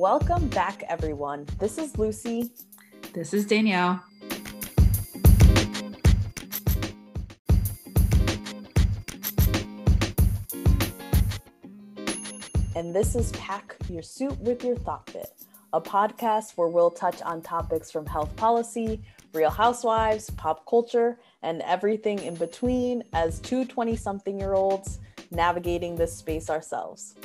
Welcome 0.00 0.48
back, 0.48 0.82
everyone. 0.88 1.46
This 1.58 1.76
is 1.76 1.98
Lucy. 1.98 2.50
This 3.12 3.34
is 3.34 3.44
Danielle. 3.44 4.02
And 12.74 12.94
this 12.94 13.14
is 13.14 13.30
Pack 13.32 13.76
Your 13.90 14.00
Suit 14.00 14.40
with 14.40 14.64
Your 14.64 14.76
Thought 14.76 15.10
Fit, 15.10 15.34
a 15.74 15.82
podcast 15.82 16.56
where 16.56 16.68
we'll 16.68 16.90
touch 16.90 17.20
on 17.20 17.42
topics 17.42 17.90
from 17.90 18.06
health 18.06 18.34
policy, 18.36 19.02
real 19.34 19.50
housewives, 19.50 20.30
pop 20.30 20.64
culture, 20.64 21.18
and 21.42 21.60
everything 21.60 22.20
in 22.20 22.36
between 22.36 23.04
as 23.12 23.38
two 23.40 23.66
20 23.66 23.96
something 23.96 24.40
year 24.40 24.54
olds 24.54 24.98
navigating 25.30 25.94
this 25.94 26.16
space 26.16 26.48
ourselves. 26.48 27.16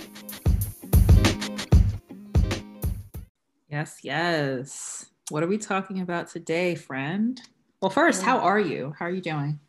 Yes, 3.75 3.99
yes. 4.03 5.05
What 5.31 5.43
are 5.43 5.47
we 5.47 5.57
talking 5.57 5.99
about 5.99 6.29
today, 6.29 6.75
friend? 6.75 7.41
Well, 7.81 7.89
first, 7.89 8.23
how 8.23 8.37
are 8.37 8.57
you? 8.57 8.95
How 8.97 9.03
are 9.03 9.11
you 9.11 9.19
doing? 9.19 9.59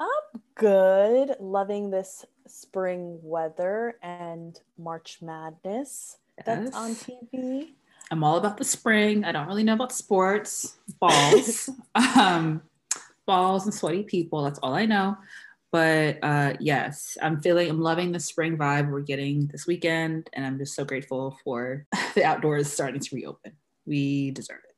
I'm 0.00 0.40
good. 0.54 1.36
Loving 1.38 1.90
this 1.90 2.24
spring 2.46 3.18
weather 3.22 3.98
and 4.00 4.58
March 4.78 5.18
Madness 5.20 6.16
that's 6.46 6.74
on 6.74 6.94
TV. 6.94 7.72
I'm 8.10 8.24
all 8.24 8.38
about 8.38 8.56
the 8.56 8.64
spring. 8.64 9.22
I 9.22 9.32
don't 9.32 9.46
really 9.46 9.64
know 9.64 9.74
about 9.74 9.92
sports, 9.92 10.78
balls, 10.98 11.68
um, 11.94 12.62
balls 13.26 13.66
and 13.66 13.74
sweaty 13.74 14.04
people. 14.04 14.44
That's 14.44 14.60
all 14.60 14.72
I 14.72 14.86
know. 14.86 15.14
But 15.72 16.20
uh, 16.22 16.54
yes, 16.58 17.18
I'm 17.20 17.42
feeling, 17.42 17.68
I'm 17.68 17.82
loving 17.82 18.12
the 18.12 18.20
spring 18.20 18.56
vibe 18.56 18.90
we're 18.90 19.00
getting 19.00 19.48
this 19.48 19.66
weekend. 19.66 20.30
And 20.32 20.46
I'm 20.46 20.56
just 20.56 20.74
so 20.74 20.86
grateful 20.86 21.36
for 21.44 21.84
the 22.16 22.24
outdoors 22.24 22.72
starting 22.72 23.00
to 23.00 23.14
reopen. 23.14 23.52
We 23.84 24.32
deserve 24.32 24.62
it. 24.68 24.74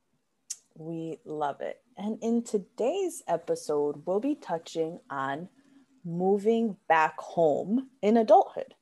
We 0.74 1.18
love 1.24 1.62
it. 1.62 1.80
And 1.96 2.18
in 2.20 2.42
today's 2.42 3.22
episode, 3.26 4.02
we'll 4.04 4.20
be 4.20 4.34
touching 4.34 5.00
on 5.08 5.48
moving 6.04 6.76
back 6.88 7.18
home 7.18 7.88
in 8.02 8.18
adulthood. 8.18 8.74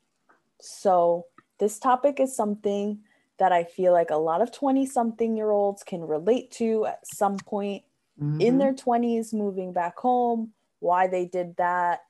So, 0.61 1.27
this 1.59 1.79
topic 1.79 2.19
is 2.21 2.35
something 2.35 2.99
that 3.39 3.53
I 3.53 3.65
feel 3.65 3.93
like 3.93 4.11
a 4.11 4.17
lot 4.17 4.43
of 4.43 4.53
20 4.53 4.85
something 4.87 5.37
year 5.37 5.51
olds 5.51 5.83
can 5.83 6.03
relate 6.03 6.51
to 6.53 6.87
at 6.87 7.07
some 7.07 7.37
point 7.37 7.85
mm-hmm. 8.21 8.41
in 8.41 8.59
their 8.59 8.75
20s, 8.75 9.33
moving 9.33 9.73
back 9.73 9.99
home, 9.99 10.53
why 10.81 11.07
they 11.07 11.25
did 11.25 11.57
that, 11.57 12.01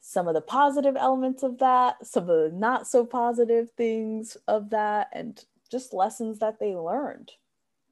some 0.00 0.28
of 0.28 0.34
the 0.34 0.40
positive 0.40 0.96
elements 0.96 1.42
of 1.42 1.58
that, 1.58 2.04
some 2.06 2.24
of 2.24 2.28
the 2.28 2.50
not 2.54 2.86
so 2.86 3.04
positive 3.04 3.70
things 3.70 4.36
of 4.46 4.70
that, 4.70 5.08
and 5.12 5.44
just 5.70 5.92
lessons 5.92 6.38
that 6.38 6.58
they 6.58 6.74
learned. 6.74 7.32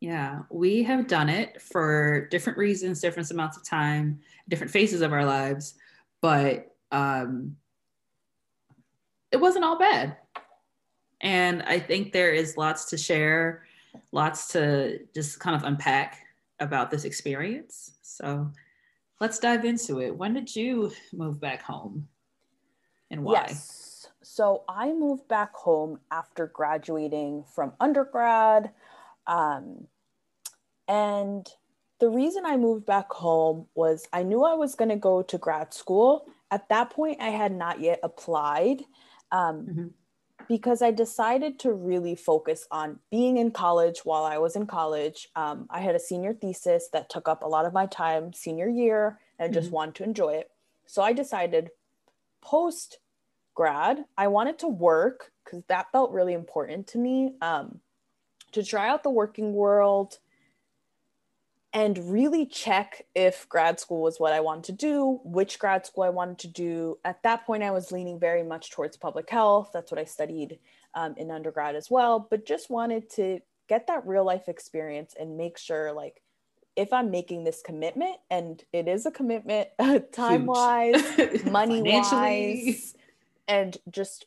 Yeah, 0.01 0.41
we 0.51 0.83
have 0.83 1.07
done 1.07 1.29
it 1.29 1.63
for 1.63 2.27
different 2.31 2.59
reasons, 2.59 3.01
different 3.01 3.31
amounts 3.31 3.57
of 3.57 3.65
time, 3.65 4.21
different 4.49 4.73
phases 4.73 5.01
of 5.01 5.13
our 5.13 5.25
lives, 5.25 5.75
but 6.21 6.75
um, 6.91 7.57
it 9.31 9.37
wasn't 9.37 9.65
all 9.65 9.79
bad. 9.79 10.17
And 11.21 11.63
I 11.63 11.79
think 11.79 12.13
there 12.13 12.33
is 12.33 12.57
lots 12.57 12.87
to 12.87 12.99
share, 12.99 13.65
lots 14.11 14.49
to 14.49 14.99
just 15.15 15.39
kind 15.39 15.55
of 15.55 15.63
unpack 15.63 16.19
about 16.59 16.91
this 16.91 17.05
experience. 17.05 17.93
So 18.03 18.51
let's 19.21 19.39
dive 19.39 19.65
into 19.65 20.01
it. 20.01 20.17
When 20.17 20.35
did 20.35 20.55
you 20.55 20.91
move 21.13 21.41
back 21.41 21.63
home 21.63 22.09
and 23.11 23.23
why? 23.23 23.45
Yes. 23.47 23.92
So 24.23 24.65
I 24.69 24.93
moved 24.93 25.29
back 25.29 25.55
home 25.55 26.01
after 26.11 26.47
graduating 26.47 27.45
from 27.55 27.73
undergrad. 27.81 28.71
Um, 29.27 29.87
and 30.89 31.47
the 32.01 32.09
reason 32.09 32.45
I 32.45 32.57
moved 32.57 32.87
back 32.87 33.11
home 33.13 33.67
was 33.75 34.07
I 34.13 34.23
knew 34.23 34.45
I 34.45 34.55
was 34.55 34.75
going 34.75 34.91
to 34.91 34.97
go 34.97 35.23
to 35.23 35.39
grad 35.39 35.73
school. 35.73 36.27
At 36.51 36.69
that 36.69 36.91
point, 36.91 37.21
I 37.21 37.29
had 37.29 37.53
not 37.53 37.81
yet 37.81 38.01
applied. 38.03 38.83
Um, 39.31 39.67
mm-hmm 39.67 39.87
because 40.49 40.83
I 40.83 40.91
decided 40.91 41.59
to 41.61 41.73
really 41.73 42.15
focus 42.15 42.67
on 42.71 42.99
being 43.11 43.39
in 43.39 43.51
college 43.51 44.01
while 44.05 44.25
I 44.25 44.39
was 44.39 44.57
in 44.57 44.67
college. 44.67 45.29
Um, 45.37 45.67
I 45.71 45.81
had 45.81 45.95
a 45.95 46.01
senior 46.01 46.35
thesis 46.35 46.89
that 46.93 47.09
took 47.09 47.29
up 47.29 47.43
a 47.43 47.49
lot 47.49 47.65
of 47.65 47.73
my 47.73 47.87
time 47.87 48.33
senior 48.33 48.69
year 48.69 49.19
and 49.39 49.53
mm-hmm. 49.53 49.61
just 49.61 49.73
wanted 49.73 49.95
to 49.97 50.05
enjoy 50.05 50.35
it. 50.35 50.51
So 50.87 51.03
I 51.03 51.13
decided 51.13 51.71
post 52.43 52.99
grad, 53.55 54.05
I 54.17 54.29
wanted 54.29 54.59
to 54.61 54.69
work 54.69 55.33
because 55.45 55.63
that 55.69 55.91
felt 55.93 56.13
really 56.13 56.33
important 56.33 56.87
to 56.89 56.99
me 56.99 57.35
um, 57.41 57.81
to 58.53 58.63
try 58.63 58.89
out 58.89 59.03
the 59.03 59.11
working 59.11 59.53
world 59.53 60.19
and 61.75 62.13
really 62.13 62.45
check 62.45 63.07
if 63.15 63.49
grad 63.49 63.81
school 63.81 64.03
was 64.03 64.21
what 64.21 64.35
I 64.35 64.41
wanted 64.41 64.65
to 64.65 64.73
do, 64.73 65.21
which 65.25 65.59
grad 65.59 65.87
school 65.87 66.05
I 66.05 66.11
wanted 66.11 66.39
to 66.41 66.49
do. 66.49 66.99
At 67.05 67.23
that 67.23 67.47
point, 67.47 67.63
I 67.63 67.71
was 67.71 67.91
leaning 67.91 68.21
very 68.21 68.43
much 68.43 68.71
towards 68.71 68.99
public 68.99 69.31
health. 69.31 69.71
That's 69.73 69.91
what 69.91 69.99
I 69.99 70.05
studied 70.05 70.59
um, 70.95 71.15
in 71.17 71.31
undergrad 71.31 71.75
as 71.75 71.91
well, 71.91 72.27
but 72.29 72.45
just 72.45 72.69
wanted 72.69 73.09
to 73.13 73.41
get 73.69 73.87
that 73.87 74.07
real 74.07 74.25
life 74.25 74.49
experience 74.49 75.15
and 75.19 75.39
make 75.39 75.57
sure, 75.57 75.93
like, 75.93 76.21
if 76.77 76.93
I'm 76.93 77.11
making 77.11 77.45
this 77.45 77.63
commitment, 77.65 78.17
and 78.31 78.63
it 78.73 78.87
is 78.89 79.07
a 79.07 79.11
commitment 79.11 79.69
time 80.13 80.47
wise, 80.47 81.45
money 81.45 81.83
wise, 81.83 82.95
and 83.49 83.77
just 83.91 84.27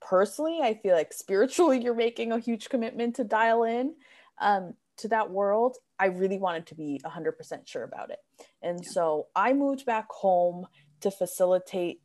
personally, 0.00 0.60
I 0.62 0.74
feel 0.74 0.94
like 0.94 1.12
spiritually, 1.12 1.80
you're 1.82 1.94
making 1.94 2.32
a 2.32 2.38
huge 2.38 2.68
commitment 2.68 3.16
to 3.16 3.24
dial 3.24 3.64
in. 3.64 3.94
Um, 4.40 4.74
to 4.98 5.08
that 5.08 5.30
world, 5.30 5.76
I 5.98 6.06
really 6.06 6.38
wanted 6.38 6.66
to 6.66 6.74
be 6.74 7.00
100% 7.04 7.66
sure 7.66 7.82
about 7.82 8.10
it. 8.10 8.18
And 8.62 8.80
yeah. 8.82 8.90
so 8.90 9.26
I 9.34 9.52
moved 9.52 9.86
back 9.86 10.10
home 10.10 10.66
to 11.00 11.10
facilitate 11.10 12.00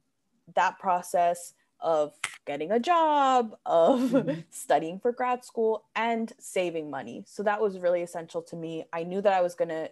that 0.56 0.80
process 0.80 1.54
of 1.80 2.14
getting 2.46 2.72
a 2.72 2.80
job, 2.80 3.56
of 3.66 4.00
mm-hmm. 4.00 4.40
studying 4.50 5.00
for 5.00 5.12
grad 5.12 5.44
school, 5.46 5.86
and 5.96 6.32
saving 6.40 6.90
money. 6.90 7.24
So 7.28 7.44
that 7.44 7.62
was 7.62 7.78
really 7.78 8.02
essential 8.02 8.42
to 8.44 8.56
me. 8.56 8.86
I 8.94 9.04
knew 9.04 9.22
that 9.22 9.34
I 9.34 9.42
was 9.42 9.54
going 9.54 9.70
to 9.70 9.92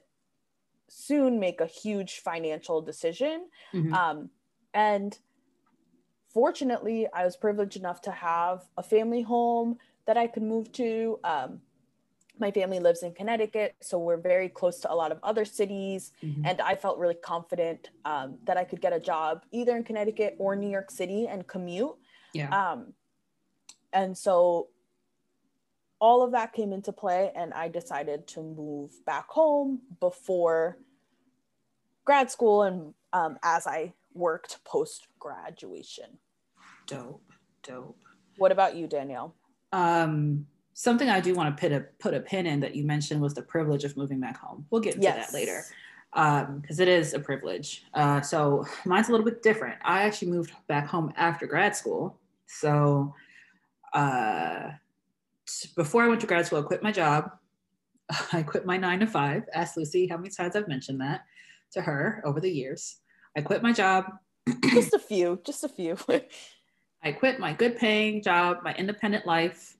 soon 0.87 1.39
make 1.39 1.61
a 1.61 1.67
huge 1.67 2.19
financial 2.19 2.81
decision. 2.81 3.47
Mm-hmm. 3.73 3.93
Um, 3.93 4.29
and 4.73 5.17
fortunately, 6.35 7.07
I 7.13 7.23
was 7.23 7.37
privileged 7.37 7.77
enough 7.77 8.01
to 8.01 8.11
have 8.11 8.65
a 8.77 8.83
family 8.83 9.21
home 9.21 9.77
that 10.05 10.17
I 10.17 10.27
could 10.27 10.43
move 10.43 10.69
to. 10.73 11.17
Um, 11.23 11.61
my 12.37 12.51
family 12.51 12.79
lives 12.79 13.03
in 13.03 13.13
Connecticut, 13.13 13.73
so 13.79 13.97
we're 13.97 14.17
very 14.17 14.49
close 14.49 14.81
to 14.81 14.91
a 14.91 14.93
lot 14.93 15.13
of 15.13 15.19
other 15.23 15.45
cities. 15.45 16.11
Mm-hmm. 16.21 16.45
And 16.45 16.59
I 16.59 16.75
felt 16.75 16.99
really 16.99 17.15
confident 17.15 17.89
um, 18.03 18.37
that 18.43 18.57
I 18.57 18.65
could 18.65 18.81
get 18.81 18.91
a 18.91 18.99
job 18.99 19.45
either 19.53 19.77
in 19.77 19.85
Connecticut 19.85 20.35
or 20.37 20.57
New 20.57 20.69
York 20.69 20.91
City 20.91 21.25
and 21.25 21.47
commute. 21.47 21.95
Yeah. 22.33 22.49
Um, 22.49 22.91
and 23.93 24.17
so 24.17 24.67
all 25.99 26.21
of 26.21 26.33
that 26.33 26.51
came 26.51 26.73
into 26.73 26.91
play, 26.91 27.31
and 27.33 27.53
I 27.53 27.69
decided 27.69 28.27
to 28.27 28.41
move 28.43 28.91
back 29.05 29.29
home 29.29 29.79
before 30.01 30.77
grad 32.03 32.29
school 32.29 32.63
and 32.63 32.93
um, 33.13 33.39
as 33.41 33.65
I 33.65 33.93
worked 34.13 34.61
post 34.65 35.07
graduation. 35.17 36.19
Dope, 36.85 37.31
dope. 37.63 37.97
What 38.37 38.51
about 38.51 38.75
you, 38.75 38.87
Danielle? 38.87 39.35
Um, 39.71 40.45
something 40.73 41.09
I 41.09 41.19
do 41.19 41.33
want 41.33 41.55
to 41.55 41.59
put 41.59 41.71
a 41.71 41.85
put 41.99 42.13
a 42.13 42.19
pin 42.19 42.45
in 42.45 42.59
that 42.59 42.75
you 42.75 42.85
mentioned 42.85 43.21
was 43.21 43.33
the 43.33 43.41
privilege 43.41 43.83
of 43.83 43.97
moving 43.97 44.19
back 44.19 44.37
home. 44.37 44.65
We'll 44.69 44.81
get 44.81 44.95
into 44.95 45.03
yes. 45.03 45.31
that 45.31 45.37
later 45.37 45.63
because 46.15 46.79
um, 46.79 46.81
it 46.83 46.87
is 46.87 47.13
a 47.13 47.19
privilege. 47.19 47.83
Uh, 47.93 48.21
so 48.21 48.65
mine's 48.85 49.09
a 49.09 49.11
little 49.11 49.25
bit 49.25 49.43
different. 49.43 49.75
I 49.83 50.03
actually 50.03 50.31
moved 50.31 50.53
back 50.67 50.87
home 50.87 51.11
after 51.17 51.45
grad 51.45 51.75
school. 51.75 52.17
So 52.45 53.13
uh, 53.93 54.69
t- 55.45 55.69
before 55.75 56.03
I 56.03 56.07
went 56.07 56.21
to 56.21 56.27
grad 56.27 56.45
school, 56.45 56.59
I 56.59 56.61
quit 56.61 56.81
my 56.81 56.91
job. 56.91 57.31
I 58.31 58.43
quit 58.43 58.65
my 58.65 58.77
nine 58.77 58.99
to 58.99 59.07
five. 59.07 59.43
Ask 59.53 59.75
Lucy 59.75 60.07
how 60.07 60.15
many 60.15 60.29
times 60.29 60.55
I've 60.55 60.69
mentioned 60.69 61.01
that 61.01 61.25
to 61.71 61.81
her 61.81 62.21
over 62.23 62.39
the 62.39 62.51
years. 62.51 62.97
I 63.35 63.41
quit 63.41 63.61
my 63.61 63.73
job. 63.73 64.05
just 64.71 64.93
a 64.93 64.99
few, 64.99 65.41
just 65.45 65.65
a 65.65 65.69
few. 65.69 65.97
I 67.05 67.11
quit 67.11 67.39
my 67.39 67.53
good 67.53 67.77
paying 67.77 68.23
job, 68.23 68.57
my 68.63 68.73
independent 68.73 69.27
life 69.27 69.77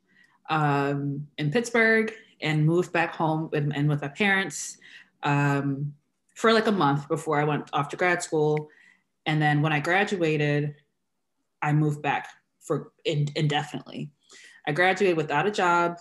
um, 0.51 1.27
in 1.39 1.49
Pittsburgh 1.49 2.13
and 2.39 2.63
moved 2.63 2.93
back 2.93 3.15
home 3.15 3.49
with, 3.51 3.71
and 3.73 3.89
with 3.89 4.03
my 4.03 4.09
parents 4.09 4.77
um, 5.23 5.91
for 6.35 6.53
like 6.53 6.67
a 6.67 6.71
month 6.71 7.07
before 7.07 7.41
I 7.41 7.43
went 7.43 7.67
off 7.73 7.89
to 7.89 7.97
grad 7.97 8.21
school. 8.21 8.69
And 9.25 9.41
then 9.41 9.63
when 9.63 9.73
I 9.73 9.79
graduated, 9.79 10.75
I 11.63 11.73
moved 11.73 12.03
back 12.03 12.27
for 12.59 12.91
in, 13.05 13.27
indefinitely. 13.35 14.11
I 14.67 14.71
graduated 14.71 15.17
without 15.17 15.47
a 15.47 15.51
job, 15.51 15.97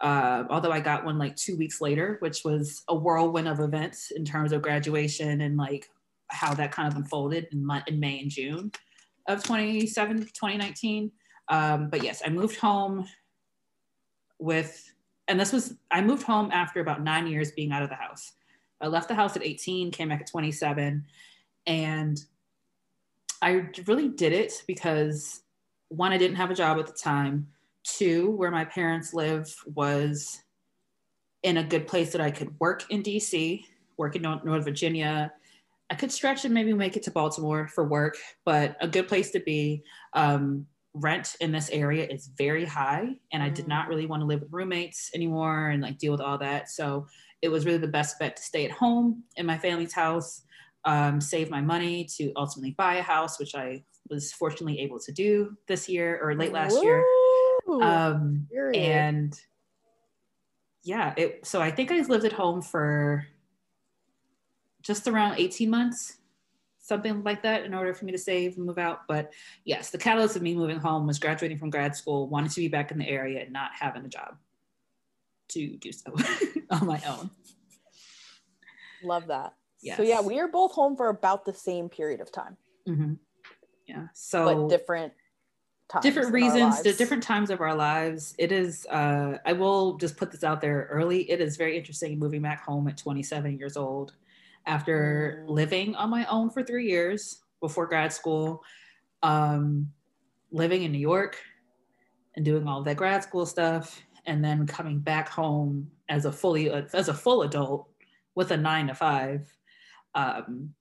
uh, 0.00 0.44
although 0.50 0.72
I 0.72 0.80
got 0.80 1.04
one 1.04 1.16
like 1.16 1.36
two 1.36 1.56
weeks 1.56 1.80
later, 1.80 2.16
which 2.18 2.44
was 2.44 2.82
a 2.88 2.94
whirlwind 2.94 3.46
of 3.46 3.60
events 3.60 4.10
in 4.10 4.24
terms 4.24 4.50
of 4.50 4.62
graduation 4.62 5.42
and 5.42 5.56
like 5.56 5.88
how 6.28 6.54
that 6.54 6.72
kind 6.72 6.88
of 6.88 6.96
unfolded 6.96 7.46
in, 7.52 7.70
in 7.86 8.00
May 8.00 8.18
and 8.18 8.30
June 8.30 8.72
of 9.28 9.42
27, 9.42 10.18
2019. 10.18 11.10
Um, 11.48 11.88
but 11.88 12.02
yes, 12.02 12.22
I 12.24 12.30
moved 12.30 12.56
home 12.56 13.06
with, 14.38 14.92
and 15.28 15.38
this 15.38 15.52
was, 15.52 15.74
I 15.90 16.00
moved 16.00 16.22
home 16.22 16.50
after 16.52 16.80
about 16.80 17.02
nine 17.02 17.26
years 17.26 17.52
being 17.52 17.72
out 17.72 17.82
of 17.82 17.88
the 17.88 17.94
house. 17.96 18.32
I 18.80 18.88
left 18.88 19.08
the 19.08 19.14
house 19.14 19.36
at 19.36 19.44
18, 19.44 19.90
came 19.90 20.08
back 20.08 20.20
at 20.20 20.26
27. 20.26 21.04
And 21.66 22.20
I 23.42 23.68
really 23.86 24.08
did 24.08 24.32
it 24.32 24.64
because 24.66 25.42
one, 25.88 26.12
I 26.12 26.18
didn't 26.18 26.36
have 26.36 26.50
a 26.50 26.54
job 26.54 26.78
at 26.78 26.86
the 26.86 26.92
time. 26.92 27.48
Two, 27.84 28.30
where 28.32 28.50
my 28.50 28.64
parents 28.64 29.14
live 29.14 29.54
was 29.74 30.42
in 31.42 31.58
a 31.58 31.64
good 31.64 31.86
place 31.86 32.10
that 32.12 32.20
I 32.20 32.30
could 32.30 32.58
work 32.58 32.84
in 32.90 33.02
DC, 33.02 33.64
work 33.96 34.16
in 34.16 34.22
North 34.22 34.64
Virginia. 34.64 35.32
I 35.90 35.94
could 35.94 36.10
stretch 36.10 36.44
and 36.44 36.52
maybe 36.52 36.72
make 36.72 36.96
it 36.96 37.02
to 37.04 37.10
Baltimore 37.10 37.68
for 37.68 37.84
work, 37.84 38.16
but 38.44 38.76
a 38.80 38.88
good 38.88 39.08
place 39.08 39.30
to 39.32 39.40
be. 39.40 39.82
Um, 40.14 40.66
rent 40.98 41.36
in 41.40 41.52
this 41.52 41.68
area 41.70 42.06
is 42.06 42.30
very 42.38 42.64
high, 42.64 43.08
and 43.32 43.42
I 43.42 43.48
did 43.48 43.68
not 43.68 43.86
mm. 43.86 43.90
really 43.90 44.06
want 44.06 44.22
to 44.22 44.26
live 44.26 44.40
with 44.40 44.52
roommates 44.52 45.10
anymore 45.14 45.68
and 45.68 45.82
like 45.82 45.98
deal 45.98 46.12
with 46.12 46.20
all 46.20 46.38
that. 46.38 46.70
So 46.70 47.06
it 47.42 47.48
was 47.48 47.66
really 47.66 47.78
the 47.78 47.88
best 47.88 48.18
bet 48.18 48.36
to 48.36 48.42
stay 48.42 48.64
at 48.64 48.70
home 48.70 49.22
in 49.36 49.46
my 49.46 49.58
family's 49.58 49.92
house, 49.92 50.42
um, 50.84 51.20
save 51.20 51.50
my 51.50 51.60
money 51.60 52.08
to 52.16 52.32
ultimately 52.36 52.74
buy 52.78 52.96
a 52.96 53.02
house, 53.02 53.38
which 53.38 53.54
I 53.54 53.84
was 54.08 54.32
fortunately 54.32 54.80
able 54.80 54.98
to 55.00 55.12
do 55.12 55.56
this 55.68 55.88
year 55.88 56.18
or 56.22 56.34
late 56.34 56.52
last 56.52 56.74
Woo! 56.74 56.82
year. 56.82 57.04
Um, 57.82 58.46
and 58.74 59.38
yeah, 60.84 61.12
it, 61.16 61.44
so 61.44 61.60
I 61.60 61.70
think 61.70 61.90
I 61.90 62.00
lived 62.02 62.24
at 62.24 62.32
home 62.32 62.62
for 62.62 63.26
just 64.86 65.08
around 65.08 65.34
18 65.38 65.68
months, 65.68 66.18
something 66.78 67.24
like 67.24 67.42
that, 67.42 67.64
in 67.64 67.74
order 67.74 67.92
for 67.92 68.04
me 68.04 68.12
to 68.12 68.18
save 68.18 68.56
and 68.56 68.64
move 68.64 68.78
out. 68.78 69.00
But 69.08 69.32
yes, 69.64 69.90
the 69.90 69.98
catalyst 69.98 70.36
of 70.36 70.42
me 70.42 70.54
moving 70.54 70.78
home 70.78 71.06
was 71.06 71.18
graduating 71.18 71.58
from 71.58 71.70
grad 71.70 71.96
school, 71.96 72.28
wanting 72.28 72.50
to 72.50 72.60
be 72.60 72.68
back 72.68 72.92
in 72.92 72.98
the 72.98 73.08
area 73.08 73.42
and 73.42 73.52
not 73.52 73.72
having 73.78 74.04
a 74.04 74.08
job 74.08 74.36
to 75.48 75.76
do 75.76 75.90
so 75.92 76.14
on 76.70 76.86
my 76.86 77.02
own. 77.06 77.30
Love 79.02 79.26
that. 79.26 79.54
Yes. 79.82 79.96
So 79.96 80.04
yeah, 80.04 80.20
we 80.20 80.38
are 80.38 80.48
both 80.48 80.72
home 80.72 80.96
for 80.96 81.08
about 81.08 81.44
the 81.44 81.52
same 81.52 81.88
period 81.88 82.20
of 82.20 82.30
time. 82.30 82.56
Mm-hmm. 82.88 83.14
Yeah. 83.86 84.06
So 84.14 84.68
but 84.68 84.68
different 84.68 85.12
different 86.02 86.32
reasons 86.32 86.82
the 86.82 86.92
different 86.92 87.22
times 87.22 87.48
of 87.48 87.60
our 87.60 87.74
lives 87.74 88.34
it 88.38 88.50
is 88.50 88.86
uh, 88.86 89.38
i 89.46 89.52
will 89.52 89.96
just 89.98 90.16
put 90.16 90.32
this 90.32 90.42
out 90.42 90.60
there 90.60 90.88
early 90.90 91.30
it 91.30 91.40
is 91.40 91.56
very 91.56 91.78
interesting 91.78 92.18
moving 92.18 92.42
back 92.42 92.64
home 92.64 92.88
at 92.88 92.96
27 92.96 93.56
years 93.56 93.76
old 93.76 94.14
after 94.66 95.44
living 95.48 95.94
on 95.94 96.10
my 96.10 96.24
own 96.26 96.50
for 96.50 96.62
three 96.62 96.88
years 96.88 97.40
before 97.60 97.86
grad 97.86 98.12
school 98.12 98.62
um, 99.22 99.90
living 100.50 100.82
in 100.82 100.92
new 100.92 100.98
york 100.98 101.38
and 102.36 102.44
doing 102.44 102.68
all 102.68 102.82
that 102.82 102.96
grad 102.96 103.22
school 103.22 103.46
stuff 103.46 104.02
and 104.26 104.44
then 104.44 104.66
coming 104.66 104.98
back 104.98 105.28
home 105.28 105.90
as 106.08 106.24
a 106.24 106.32
fully 106.32 106.70
as 106.70 107.08
a 107.08 107.14
full 107.14 107.42
adult 107.42 107.88
with 108.34 108.50
a 108.50 108.56
nine 108.56 108.88
to 108.88 108.94
five. 108.94 109.52
Um, 110.14 110.74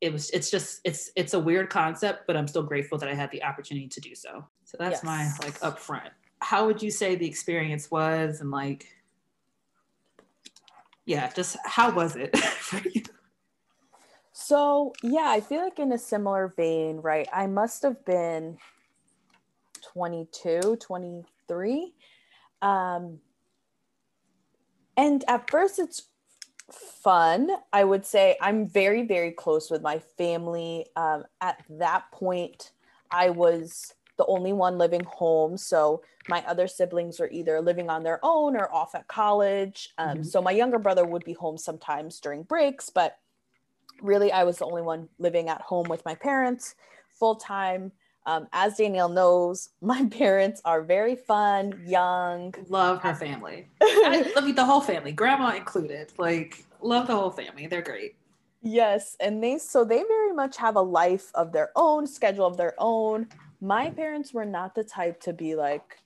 it 0.00 0.12
was 0.12 0.30
it's 0.30 0.50
just 0.50 0.80
it's 0.84 1.10
it's 1.16 1.34
a 1.34 1.40
weird 1.40 1.70
concept 1.70 2.24
but 2.28 2.36
i'm 2.36 2.46
still 2.46 2.62
grateful 2.62 2.96
that 2.98 3.08
i 3.08 3.14
had 3.14 3.28
the 3.32 3.42
opportunity 3.42 3.88
to 3.88 4.00
do 4.00 4.14
so. 4.14 4.44
So 4.64 4.76
that's 4.78 5.02
yes. 5.02 5.04
my 5.04 5.28
like 5.42 5.58
upfront. 5.60 6.10
How 6.40 6.66
would 6.66 6.82
you 6.82 6.90
say 6.90 7.16
the 7.16 7.26
experience 7.26 7.90
was 7.90 8.40
and 8.40 8.50
like 8.50 8.86
yeah 11.04 11.30
just 11.34 11.56
how 11.64 11.90
was 11.90 12.16
it 12.16 12.36
for 12.38 12.80
you 12.88 13.02
so 14.40 14.92
yeah 15.02 15.28
i 15.28 15.40
feel 15.40 15.62
like 15.62 15.78
in 15.78 15.92
a 15.92 15.98
similar 15.98 16.52
vein 16.56 16.98
right 16.98 17.28
i 17.32 17.46
must 17.46 17.82
have 17.82 18.04
been 18.04 18.56
22 19.92 20.76
23 20.80 21.94
um 22.62 23.18
and 24.96 25.24
at 25.28 25.50
first 25.50 25.78
it's 25.78 26.08
fun. 26.70 27.48
I 27.72 27.84
would 27.84 28.04
say 28.04 28.36
I'm 28.40 28.68
very, 28.68 29.06
very 29.06 29.30
close 29.30 29.70
with 29.70 29.82
my 29.82 30.00
family. 30.18 30.86
Um, 30.96 31.24
at 31.40 31.62
that 31.70 32.10
point, 32.12 32.72
I 33.10 33.30
was 33.30 33.94
the 34.18 34.26
only 34.26 34.52
one 34.52 34.78
living 34.78 35.04
home. 35.04 35.56
So 35.56 36.02
my 36.28 36.44
other 36.46 36.66
siblings 36.66 37.20
were 37.20 37.30
either 37.30 37.60
living 37.60 37.88
on 37.88 38.02
their 38.02 38.18
own 38.22 38.56
or 38.56 38.72
off 38.74 38.94
at 38.94 39.08
college. 39.08 39.90
Um, 39.96 40.08
mm-hmm. 40.08 40.22
So 40.24 40.42
my 40.42 40.50
younger 40.50 40.78
brother 40.78 41.06
would 41.06 41.24
be 41.24 41.32
home 41.32 41.56
sometimes 41.56 42.20
during 42.20 42.42
breaks, 42.42 42.90
but 42.90 43.16
really 44.02 44.32
I 44.32 44.44
was 44.44 44.58
the 44.58 44.66
only 44.66 44.82
one 44.82 45.08
living 45.18 45.48
at 45.48 45.60
home 45.60 45.88
with 45.88 46.04
my 46.04 46.14
parents 46.14 46.74
full 47.18 47.36
time. 47.36 47.92
Um, 48.26 48.46
as 48.52 48.76
Danielle 48.76 49.08
knows, 49.08 49.70
my 49.80 50.04
parents 50.06 50.60
are 50.64 50.82
very 50.82 51.16
fun, 51.16 51.80
young. 51.86 52.54
Love 52.68 53.00
her 53.02 53.14
family. 53.14 53.68
I 53.82 54.32
love 54.36 54.54
the 54.54 54.64
whole 54.64 54.80
family, 54.80 55.12
grandma 55.12 55.56
included. 55.56 56.12
Like, 56.18 56.64
love 56.82 57.06
the 57.06 57.16
whole 57.16 57.30
family. 57.30 57.66
They're 57.66 57.82
great. 57.82 58.16
Yes, 58.60 59.16
and 59.20 59.42
they 59.42 59.58
so 59.58 59.84
they 59.84 60.02
very 60.02 60.32
much 60.32 60.56
have 60.56 60.76
a 60.76 60.80
life 60.80 61.30
of 61.34 61.52
their 61.52 61.70
own, 61.76 62.06
schedule 62.06 62.44
of 62.44 62.56
their 62.56 62.74
own. 62.78 63.28
My 63.60 63.90
parents 63.90 64.34
were 64.34 64.44
not 64.44 64.74
the 64.74 64.84
type 64.84 65.20
to 65.22 65.32
be 65.32 65.54
like 65.54 65.98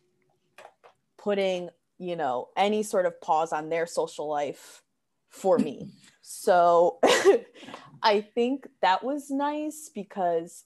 putting, 1.19 1.71
you 1.99 2.15
know, 2.15 2.49
any 2.56 2.83
sort 2.83 3.06
of 3.06 3.21
pause 3.21 3.53
on 3.53 3.69
their 3.69 3.87
social 3.87 4.29
life 4.29 4.83
for 5.31 5.59
me. 5.59 5.88
So 6.23 7.01
I 8.03 8.21
think 8.21 8.69
that 8.81 9.05
was 9.05 9.31
nice 9.31 9.91
because 9.93 10.65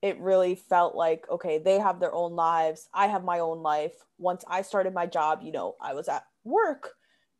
it 0.00 0.18
really 0.20 0.54
felt 0.54 0.94
like 0.94 1.26
okay 1.28 1.58
they 1.58 1.78
have 1.78 2.00
their 2.00 2.14
own 2.14 2.34
lives. 2.34 2.88
I 2.94 3.08
have 3.08 3.24
my 3.24 3.40
own 3.40 3.62
life. 3.62 3.92
Once 4.18 4.44
i 4.48 4.62
started 4.62 4.94
my 4.94 5.04
job 5.04 5.40
you 5.42 5.52
know 5.52 5.76
i 5.80 5.92
was 5.92 6.08
at 6.08 6.24
work 6.44 6.94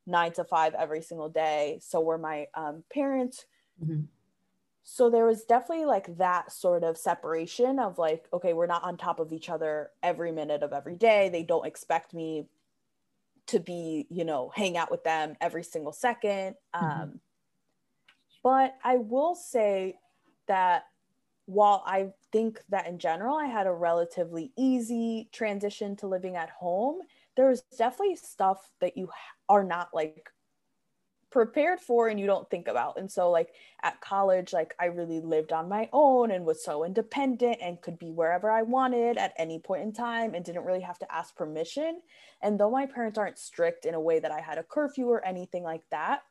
nine 0.07 0.33
to 0.33 0.45
five 0.45 0.75
every 0.75 1.01
single 1.03 1.29
day. 1.29 1.79
So 1.81 2.01
were 2.01 2.19
my 2.19 2.47
um, 2.55 2.85
parents. 2.93 3.47
Mm-hmm. 3.83 4.03
so 4.85 5.11
there 5.11 5.27
was 5.27 5.45
definitely 5.45 5.85
like 5.85 6.17
that 6.17 6.51
sort 6.51 6.83
of 6.83 6.97
separation 6.97 7.79
of 7.79 7.99
like 7.99 8.25
okay 8.33 8.55
we're 8.55 8.67
not 8.67 8.85
on 8.85 8.97
top 8.97 9.21
of 9.21 9.35
each 9.35 9.51
other 9.51 9.91
every 10.03 10.33
minute 10.33 10.63
of 10.63 10.73
every 10.73 10.97
day. 10.97 11.29
They 11.29 11.43
don't 11.43 11.67
expect 11.67 12.15
me 12.15 12.47
to 13.47 13.61
be 13.61 14.07
you 14.11 14.25
know 14.25 14.51
hang 14.55 14.77
out 14.77 14.91
with 14.91 15.05
them 15.05 15.37
every 15.41 15.63
single 15.63 15.93
2nd 15.93 16.55
mm-hmm. 16.75 16.85
um, 16.85 17.21
but 18.43 18.75
i 18.85 18.97
will 18.97 19.35
say 19.35 19.97
that 20.47 20.85
while 21.47 21.85
I 21.87 22.09
think 22.33 22.61
that 22.71 22.87
in 22.87 22.99
general 22.99 23.37
I 23.37 23.47
had 23.47 23.67
a 23.67 23.73
relatively 23.73 24.53
easy 24.59 25.29
transition 25.33 25.97
to 25.97 26.09
living 26.09 26.37
at 26.37 26.51
home, 26.51 26.99
there's 27.37 27.63
definitely 27.79 28.17
stuff 28.17 28.69
that 28.81 28.97
you 28.97 29.11
are 29.49 29.63
not 29.63 29.91
like 29.95 30.29
prepared 31.37 31.79
for 31.79 32.09
and 32.09 32.19
you 32.19 32.25
don't 32.25 32.49
think 32.49 32.67
about. 32.67 32.99
And 32.99 33.13
so 33.13 33.31
like 33.31 33.53
at 33.83 34.01
college 34.01 34.55
like 34.55 34.75
I 34.81 34.87
really 34.87 35.21
lived 35.21 35.53
on 35.53 35.69
my 35.69 35.87
own 35.93 36.31
and 36.31 36.47
was 36.47 36.65
so 36.65 36.83
independent 36.83 37.59
and 37.61 37.79
could 37.83 37.99
be 37.99 38.11
wherever 38.11 38.51
I 38.51 38.63
wanted 38.63 39.19
at 39.19 39.35
any 39.37 39.59
point 39.59 39.83
in 39.83 39.93
time 39.93 40.35
and 40.35 40.43
didn't 40.43 40.65
really 40.65 40.81
have 40.81 40.99
to 41.01 41.15
ask 41.15 41.37
permission. 41.37 42.01
And 42.41 42.59
though 42.59 42.71
my 42.71 42.87
parents 42.87 43.19
aren't 43.19 43.39
strict 43.39 43.85
in 43.85 43.93
a 43.93 44.01
way 44.01 44.19
that 44.19 44.31
I 44.31 44.41
had 44.41 44.57
a 44.57 44.63
curfew 44.63 45.11
or 45.11 45.23
anything 45.27 45.63
like 45.63 45.83
that, 45.91 46.23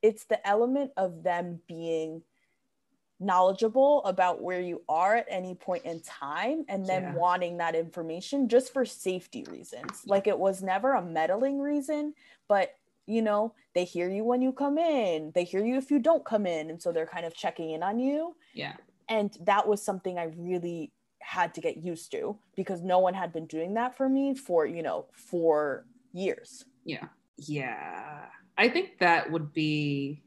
it's 0.00 0.26
the 0.26 0.46
element 0.46 0.92
of 0.96 1.24
them 1.24 1.58
being 1.66 2.22
knowledgeable 3.18 4.04
about 4.04 4.40
where 4.40 4.60
you 4.60 4.80
are 4.88 5.16
at 5.16 5.26
any 5.28 5.56
point 5.56 5.84
in 5.84 5.98
time 6.02 6.64
and 6.68 6.86
then 6.86 7.02
yeah. 7.02 7.14
wanting 7.14 7.56
that 7.56 7.74
information 7.74 8.48
just 8.48 8.72
for 8.72 8.84
safety 8.84 9.44
reasons. 9.50 10.02
Like 10.06 10.28
it 10.28 10.38
was 10.38 10.62
never 10.62 10.94
a 10.94 11.02
meddling 11.02 11.58
reason, 11.58 12.14
but 12.46 12.75
you 13.06 13.22
know, 13.22 13.54
they 13.74 13.84
hear 13.84 14.10
you 14.10 14.24
when 14.24 14.42
you 14.42 14.52
come 14.52 14.78
in, 14.78 15.32
they 15.34 15.44
hear 15.44 15.64
you 15.64 15.76
if 15.76 15.90
you 15.90 15.98
don't 15.98 16.24
come 16.24 16.46
in. 16.46 16.70
And 16.70 16.80
so 16.80 16.92
they're 16.92 17.06
kind 17.06 17.24
of 17.24 17.34
checking 17.34 17.70
in 17.70 17.82
on 17.82 17.98
you. 17.98 18.36
Yeah. 18.54 18.74
And 19.08 19.36
that 19.42 19.66
was 19.66 19.82
something 19.82 20.18
I 20.18 20.30
really 20.36 20.92
had 21.20 21.54
to 21.54 21.60
get 21.60 21.76
used 21.76 22.10
to 22.12 22.38
because 22.56 22.82
no 22.82 22.98
one 22.98 23.14
had 23.14 23.32
been 23.32 23.46
doing 23.46 23.74
that 23.74 23.96
for 23.96 24.08
me 24.08 24.34
for, 24.34 24.66
you 24.66 24.82
know, 24.82 25.06
for 25.12 25.86
years. 26.12 26.64
Yeah. 26.84 27.06
Yeah. 27.38 28.26
I 28.58 28.68
think 28.68 28.98
that 28.98 29.30
would 29.30 29.52
be 29.52 30.22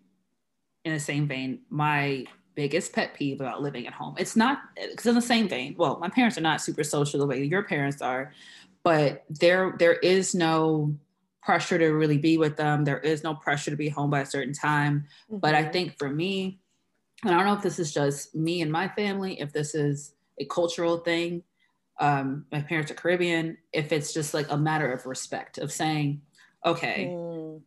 in 0.86 0.94
the 0.94 1.00
same 1.00 1.28
vein 1.28 1.62
my 1.70 2.26
biggest 2.56 2.94
pet 2.94 3.14
peeve 3.14 3.40
about 3.40 3.62
living 3.62 3.88
at 3.88 3.94
home. 3.94 4.16
It's 4.18 4.36
not 4.36 4.60
because 4.76 5.06
in 5.06 5.16
the 5.16 5.22
same 5.22 5.48
vein, 5.48 5.76
well, 5.78 5.98
my 6.00 6.10
parents 6.10 6.38
are 6.38 6.42
not 6.42 6.62
super 6.62 6.84
social 6.84 7.20
the 7.20 7.26
way 7.26 7.44
your 7.44 7.64
parents 7.64 8.02
are, 8.02 8.34
but 8.84 9.24
there 9.30 9.76
there 9.80 9.94
is 9.94 10.36
no 10.36 10.94
pressure 11.41 11.77
to 11.77 11.88
really 11.88 12.17
be 12.17 12.38
with 12.38 12.58
them. 12.58 12.84
There 12.84 13.00
is 13.00 13.24
no 13.24 13.34
pressure 13.36 13.72
to 13.72 13.77
be 13.77 13.89
home 13.89 14.10
by 14.10 14.22
a 14.22 14.25
certain 14.25 14.53
time. 14.53 15.05
Mm-hmm. 15.29 15.39
But 15.39 15.55
I 15.55 15.63
mm-hmm. 15.63 15.72
think 15.72 15.98
for 15.98 16.10
me, 16.10 16.60
and 17.24 17.34
I 17.34 17.38
don't 17.38 17.48
know 17.48 17.53
if 17.53 17.63
this 17.63 17.79
is 17.79 17.93
just 17.93 18.36
me 18.36 18.62
and 18.62 18.72
my 18.72 18.88
family, 18.88 19.39
if 19.39 19.51
this 19.51 19.75
is 19.75 20.13
a 20.39 20.46
cultural 20.46 20.98
thing. 20.98 21.43
Um, 22.00 22.46
my 22.51 22.62
parents 22.62 22.91
are 22.91 22.96
Caribbean. 22.96 23.58
If 23.74 23.91
it's 23.91 24.13
just 24.13 24.34
like 24.34 24.50
a 24.50 24.58
matter 24.58 24.91
of 24.91 25.05
respect, 25.05 25.58
of 25.58 25.72
saying, 25.72 26.22
okay, 26.65 27.10
mm. 27.12 27.62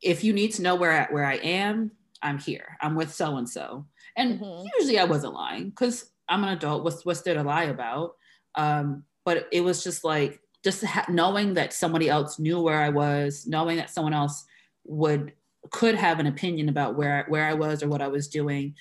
if 0.00 0.24
you 0.24 0.32
need 0.32 0.52
to 0.52 0.62
know 0.62 0.76
where 0.76 0.92
I, 0.92 1.12
where 1.12 1.26
I 1.26 1.34
am, 1.34 1.90
I'm 2.22 2.38
here. 2.38 2.78
I'm 2.80 2.94
with 2.94 3.12
so 3.12 3.36
and 3.36 3.48
so. 3.48 3.86
And 4.16 4.40
mm-hmm. 4.40 4.66
usually 4.78 4.98
I 4.98 5.04
wasn't 5.04 5.34
lying 5.34 5.70
because 5.70 6.10
I'm 6.28 6.42
an 6.42 6.50
adult. 6.50 6.84
What's 6.84 7.04
what's 7.04 7.20
there 7.20 7.34
to 7.34 7.42
lie 7.42 7.64
about? 7.64 8.16
Um, 8.54 9.04
but 9.24 9.46
it 9.52 9.60
was 9.60 9.84
just 9.84 10.04
like 10.04 10.40
just 10.66 10.84
ha- 10.84 11.06
knowing 11.08 11.54
that 11.54 11.72
somebody 11.72 12.08
else 12.08 12.40
knew 12.40 12.60
where 12.60 12.82
I 12.82 12.88
was, 12.88 13.46
knowing 13.46 13.76
that 13.76 13.88
someone 13.88 14.12
else 14.12 14.44
would 14.84 15.32
could 15.70 15.94
have 15.94 16.18
an 16.18 16.26
opinion 16.26 16.68
about 16.68 16.96
where 16.96 17.24
where 17.28 17.44
I 17.44 17.54
was 17.54 17.84
or 17.84 17.88
what 17.88 18.02
I 18.02 18.08
was 18.08 18.26
doing, 18.26 18.74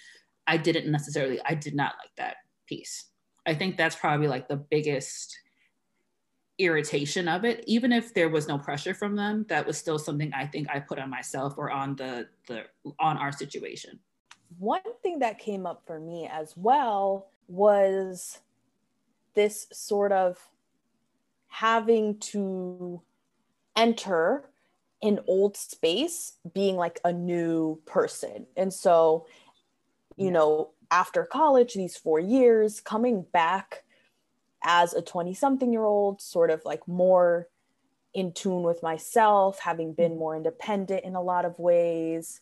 I 0.47 0.57
didn't 0.57 0.91
necessarily. 0.91 1.39
I 1.45 1.53
did 1.53 1.75
not 1.75 1.93
like 2.01 2.09
that 2.17 2.37
piece. 2.65 3.05
I 3.45 3.53
think 3.53 3.77
that's 3.77 3.95
probably 3.95 4.27
like 4.27 4.47
the 4.47 4.55
biggest 4.55 5.37
irritation 6.57 7.27
of 7.27 7.43
it 7.43 7.61
even 7.67 7.91
if 7.91 8.13
there 8.13 8.29
was 8.29 8.47
no 8.47 8.57
pressure 8.57 8.93
from 8.93 9.13
them 9.13 9.45
that 9.49 9.67
was 9.67 9.77
still 9.77 9.99
something 9.99 10.31
i 10.33 10.45
think 10.45 10.69
i 10.69 10.79
put 10.79 10.97
on 10.97 11.09
myself 11.09 11.55
or 11.57 11.69
on 11.69 11.97
the 11.97 12.25
the 12.47 12.63
on 12.97 13.17
our 13.17 13.29
situation 13.29 13.99
one 14.57 14.79
thing 15.03 15.19
that 15.19 15.37
came 15.37 15.65
up 15.65 15.83
for 15.85 15.99
me 15.99 16.29
as 16.31 16.53
well 16.55 17.27
was 17.49 18.39
this 19.33 19.67
sort 19.73 20.13
of 20.13 20.39
having 21.59 22.19
to 22.19 23.01
enter 23.77 24.50
an 25.01 25.21
old 25.25 25.55
space 25.55 26.33
being 26.53 26.75
like 26.75 27.00
a 27.05 27.13
new 27.13 27.79
person. 27.85 28.45
And 28.57 28.74
so, 28.74 29.25
you 30.17 30.31
know, 30.31 30.71
after 30.91 31.24
college, 31.24 31.74
these 31.74 31.95
four 31.95 32.19
years, 32.19 32.81
coming 32.81 33.25
back 33.31 33.83
as 34.65 34.93
a 34.93 35.01
20 35.01 35.33
something 35.33 35.71
year 35.71 35.85
old, 35.85 36.21
sort 36.21 36.50
of 36.50 36.62
like 36.65 36.85
more 36.89 37.47
in 38.13 38.33
tune 38.33 38.63
with 38.63 38.83
myself, 38.83 39.59
having 39.59 39.93
been 39.93 40.17
more 40.17 40.35
independent 40.35 41.05
in 41.05 41.15
a 41.15 41.21
lot 41.21 41.45
of 41.45 41.57
ways, 41.57 42.41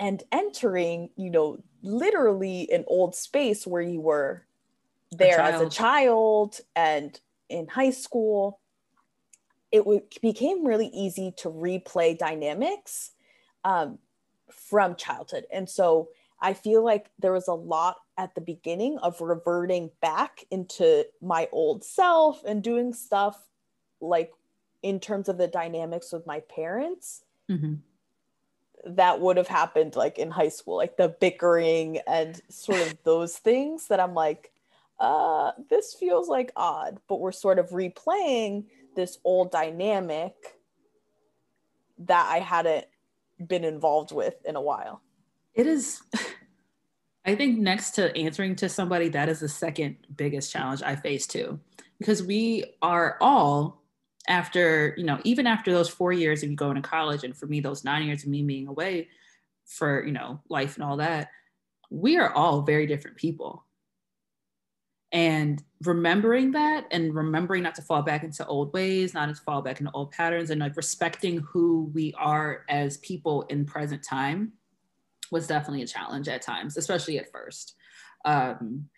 and 0.00 0.24
entering, 0.32 1.10
you 1.14 1.30
know, 1.30 1.62
literally 1.82 2.68
an 2.72 2.84
old 2.88 3.14
space 3.14 3.68
where 3.68 3.82
you 3.82 4.00
were 4.00 4.44
there 5.12 5.38
a 5.38 5.44
as 5.44 5.60
a 5.60 5.70
child 5.70 6.60
and 6.74 7.20
in 7.48 7.68
high 7.68 7.90
school, 7.90 8.60
it 9.70 9.80
w- 9.80 10.02
became 10.22 10.66
really 10.66 10.88
easy 10.88 11.32
to 11.38 11.48
replay 11.48 12.16
dynamics 12.16 13.12
um, 13.64 13.98
from 14.50 14.96
childhood. 14.96 15.46
And 15.52 15.68
so 15.68 16.08
I 16.40 16.54
feel 16.54 16.84
like 16.84 17.10
there 17.18 17.32
was 17.32 17.48
a 17.48 17.54
lot 17.54 17.96
at 18.16 18.34
the 18.34 18.40
beginning 18.40 18.98
of 18.98 19.20
reverting 19.20 19.90
back 20.00 20.44
into 20.50 21.06
my 21.20 21.48
old 21.52 21.84
self 21.84 22.42
and 22.44 22.62
doing 22.62 22.92
stuff 22.92 23.38
like 24.00 24.32
in 24.82 25.00
terms 25.00 25.28
of 25.28 25.38
the 25.38 25.48
dynamics 25.48 26.12
with 26.12 26.26
my 26.26 26.40
parents. 26.40 27.24
Mm-hmm. 27.50 27.74
That 28.86 29.20
would 29.20 29.36
have 29.36 29.48
happened 29.48 29.96
like 29.96 30.18
in 30.18 30.30
high 30.30 30.50
school, 30.50 30.76
like 30.76 30.96
the 30.96 31.08
bickering 31.08 31.98
and 32.06 32.40
sort 32.48 32.80
of 32.80 32.96
those 33.02 33.36
things 33.36 33.88
that 33.88 33.98
I'm 33.98 34.14
like, 34.14 34.52
uh, 35.00 35.52
this 35.70 35.94
feels 35.94 36.28
like 36.28 36.52
odd, 36.56 36.98
but 37.08 37.20
we're 37.20 37.32
sort 37.32 37.58
of 37.58 37.70
replaying 37.70 38.64
this 38.96 39.18
old 39.24 39.52
dynamic 39.52 40.34
that 41.98 42.28
I 42.30 42.38
hadn't 42.38 42.86
been 43.44 43.64
involved 43.64 44.12
with 44.12 44.34
in 44.44 44.56
a 44.56 44.60
while. 44.60 45.02
It 45.54 45.66
is, 45.66 46.02
I 47.24 47.34
think, 47.34 47.58
next 47.58 47.92
to 47.92 48.16
answering 48.16 48.56
to 48.56 48.68
somebody, 48.68 49.08
that 49.10 49.28
is 49.28 49.40
the 49.40 49.48
second 49.48 49.96
biggest 50.16 50.52
challenge 50.52 50.82
I 50.82 50.96
face 50.96 51.26
too. 51.26 51.60
Because 51.98 52.22
we 52.22 52.64
are 52.82 53.18
all, 53.20 53.82
after, 54.28 54.94
you 54.96 55.04
know, 55.04 55.20
even 55.24 55.46
after 55.46 55.72
those 55.72 55.88
four 55.88 56.12
years 56.12 56.42
of 56.42 56.50
you 56.50 56.56
going 56.56 56.76
to 56.76 56.82
college, 56.82 57.24
and 57.24 57.36
for 57.36 57.46
me, 57.46 57.60
those 57.60 57.84
nine 57.84 58.06
years 58.06 58.22
of 58.22 58.28
me 58.28 58.42
being 58.42 58.68
away 58.68 59.08
for, 59.66 60.04
you 60.04 60.12
know, 60.12 60.40
life 60.48 60.76
and 60.76 60.84
all 60.84 60.96
that, 60.98 61.30
we 61.90 62.16
are 62.16 62.32
all 62.32 62.62
very 62.62 62.86
different 62.86 63.16
people 63.16 63.64
and 65.12 65.62
remembering 65.84 66.52
that 66.52 66.86
and 66.90 67.14
remembering 67.14 67.62
not 67.62 67.74
to 67.74 67.82
fall 67.82 68.02
back 68.02 68.24
into 68.24 68.44
old 68.46 68.72
ways 68.72 69.14
not 69.14 69.28
to 69.28 69.42
fall 69.42 69.62
back 69.62 69.80
into 69.80 69.92
old 69.92 70.10
patterns 70.10 70.50
and 70.50 70.60
like 70.60 70.76
respecting 70.76 71.38
who 71.38 71.90
we 71.94 72.12
are 72.18 72.64
as 72.68 72.98
people 72.98 73.42
in 73.42 73.64
present 73.64 74.02
time 74.02 74.52
was 75.30 75.46
definitely 75.46 75.82
a 75.82 75.86
challenge 75.86 76.28
at 76.28 76.42
times 76.42 76.76
especially 76.76 77.18
at 77.18 77.30
first. 77.32 77.74
Um, 78.24 78.88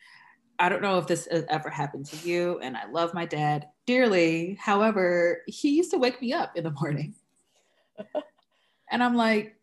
i 0.59 0.69
don't 0.69 0.83
know 0.83 0.99
if 0.99 1.07
this 1.07 1.27
has 1.31 1.45
ever 1.49 1.71
happened 1.71 2.07
to 2.07 2.29
you 2.29 2.59
and 2.61 2.77
i 2.77 2.87
love 2.91 3.15
my 3.15 3.27
dad 3.27 3.67
dearly. 3.87 4.59
However 4.61 5.43
he 5.47 5.71
used 5.71 5.93
to 5.93 5.99
wake 5.99 6.21
me 6.21 6.33
up 6.33 6.57
in 6.57 6.65
the 6.65 6.73
morning. 6.73 7.15
And 8.93 9.05
i'm 9.05 9.15
like 9.15 9.55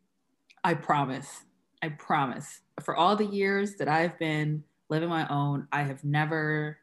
i 0.63 0.73
promise. 0.73 1.43
I 1.81 1.89
promise. 1.89 2.61
For 2.81 2.95
all 2.95 3.17
the 3.17 3.25
years 3.25 3.75
that 3.75 3.89
i've 3.89 4.17
been 4.17 4.63
living 4.89 5.10
my 5.10 5.27
own. 5.27 5.67
I 5.72 5.84
have 5.84 6.03
never, 6.03 6.77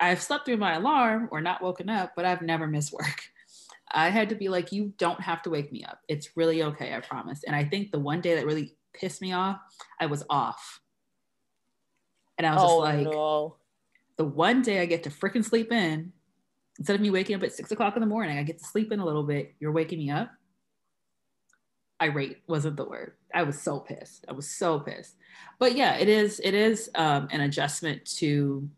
I've 0.00 0.22
slept 0.22 0.46
through 0.46 0.56
my 0.56 0.74
alarm 0.74 1.28
or 1.30 1.40
not 1.40 1.62
woken 1.62 1.88
up, 1.88 2.12
but 2.16 2.24
I've 2.24 2.42
never 2.42 2.66
missed 2.66 2.92
work. 2.92 3.22
I 3.94 4.08
had 4.08 4.30
to 4.30 4.34
be 4.34 4.48
like, 4.48 4.72
you 4.72 4.94
don't 4.96 5.20
have 5.20 5.42
to 5.42 5.50
wake 5.50 5.70
me 5.70 5.84
up. 5.84 6.00
It's 6.08 6.30
really 6.36 6.62
okay, 6.62 6.94
I 6.94 7.00
promise. 7.00 7.44
And 7.44 7.54
I 7.54 7.64
think 7.64 7.92
the 7.92 7.98
one 7.98 8.22
day 8.22 8.36
that 8.36 8.46
really 8.46 8.74
pissed 8.94 9.20
me 9.20 9.32
off, 9.32 9.60
I 10.00 10.06
was 10.06 10.24
off. 10.30 10.80
And 12.38 12.46
I 12.46 12.54
was 12.54 12.62
oh, 12.64 12.66
just 12.66 12.78
like, 12.78 13.04
no. 13.04 13.56
the 14.16 14.24
one 14.24 14.62
day 14.62 14.80
I 14.80 14.86
get 14.86 15.02
to 15.04 15.10
freaking 15.10 15.44
sleep 15.44 15.70
in, 15.70 16.12
instead 16.78 16.94
of 16.94 17.02
me 17.02 17.10
waking 17.10 17.36
up 17.36 17.42
at 17.42 17.52
six 17.52 17.70
o'clock 17.70 17.94
in 17.96 18.00
the 18.00 18.06
morning, 18.06 18.38
I 18.38 18.42
get 18.44 18.58
to 18.58 18.64
sleep 18.64 18.92
in 18.92 19.00
a 19.00 19.04
little 19.04 19.24
bit. 19.24 19.54
You're 19.60 19.72
waking 19.72 19.98
me 19.98 20.10
up. 20.10 20.30
Irate 22.02 22.38
wasn't 22.48 22.76
the 22.76 22.84
word. 22.84 23.12
I 23.32 23.44
was 23.44 23.60
so 23.60 23.80
pissed. 23.80 24.24
I 24.28 24.32
was 24.32 24.48
so 24.48 24.80
pissed 24.80 25.14
but 25.62 25.76
yeah, 25.76 25.96
it 25.96 26.08
is 26.08 26.40
it 26.42 26.54
is 26.54 26.90
um, 26.96 27.28
an 27.30 27.40
adjustment 27.40 28.04
to 28.16 28.68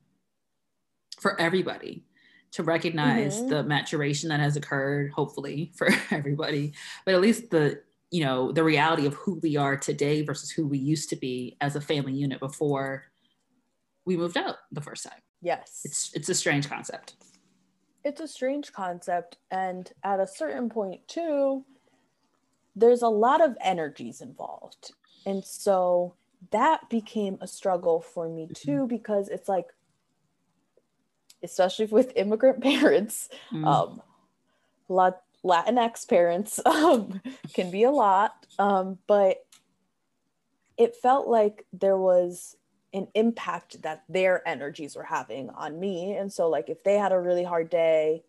for 1.18 1.40
everybody 1.40 2.04
to 2.52 2.62
recognize 2.62 3.38
mm-hmm. 3.38 3.48
the 3.48 3.62
maturation 3.62 4.28
that 4.28 4.38
has 4.38 4.56
occurred, 4.56 5.10
hopefully 5.12 5.72
for 5.76 5.88
everybody, 6.10 6.74
but 7.06 7.14
at 7.14 7.22
least 7.22 7.50
the 7.50 7.80
you 8.10 8.22
know 8.22 8.52
the 8.52 8.62
reality 8.62 9.06
of 9.06 9.14
who 9.14 9.40
we 9.42 9.56
are 9.56 9.78
today 9.78 10.22
versus 10.22 10.50
who 10.50 10.66
we 10.66 10.76
used 10.76 11.08
to 11.08 11.16
be 11.16 11.56
as 11.62 11.74
a 11.74 11.80
family 11.80 12.12
unit 12.12 12.38
before 12.38 13.04
we 14.04 14.16
moved 14.16 14.36
out 14.36 14.56
the 14.70 14.82
first 14.82 15.04
time. 15.04 15.20
Yes, 15.40 15.80
it's 15.84 16.10
it's 16.14 16.28
a 16.28 16.34
strange 16.34 16.68
concept. 16.68 17.14
It's 18.04 18.20
a 18.20 18.28
strange 18.28 18.74
concept, 18.74 19.38
and 19.50 19.90
at 20.02 20.20
a 20.20 20.26
certain 20.26 20.68
point 20.68 21.08
too, 21.08 21.64
there's 22.76 23.02
a 23.02 23.08
lot 23.08 23.40
of 23.40 23.56
energies 23.60 24.20
involved, 24.20 24.92
and 25.26 25.44
so 25.44 26.14
that 26.50 26.88
became 26.90 27.38
a 27.40 27.46
struggle 27.46 28.00
for 28.00 28.28
me 28.28 28.44
mm-hmm. 28.44 28.52
too 28.52 28.86
because 28.86 29.28
it's 29.28 29.48
like 29.48 29.66
especially 31.42 31.86
with 31.86 32.12
immigrant 32.16 32.62
parents 32.62 33.28
mm. 33.52 33.66
um 33.66 34.00
latinx 34.88 36.08
parents 36.08 36.60
um, 36.66 37.20
can 37.52 37.70
be 37.70 37.84
a 37.84 37.90
lot 37.90 38.46
um, 38.58 38.98
but 39.06 39.44
it 40.76 40.96
felt 40.96 41.28
like 41.28 41.66
there 41.72 41.96
was 41.96 42.56
an 42.92 43.08
impact 43.14 43.82
that 43.82 44.04
their 44.08 44.46
energies 44.46 44.96
were 44.96 45.04
having 45.04 45.50
on 45.50 45.78
me 45.78 46.16
and 46.16 46.32
so 46.32 46.48
like 46.48 46.68
if 46.68 46.82
they 46.84 46.94
had 46.94 47.12
a 47.12 47.20
really 47.20 47.44
hard 47.44 47.68
day 47.68 48.22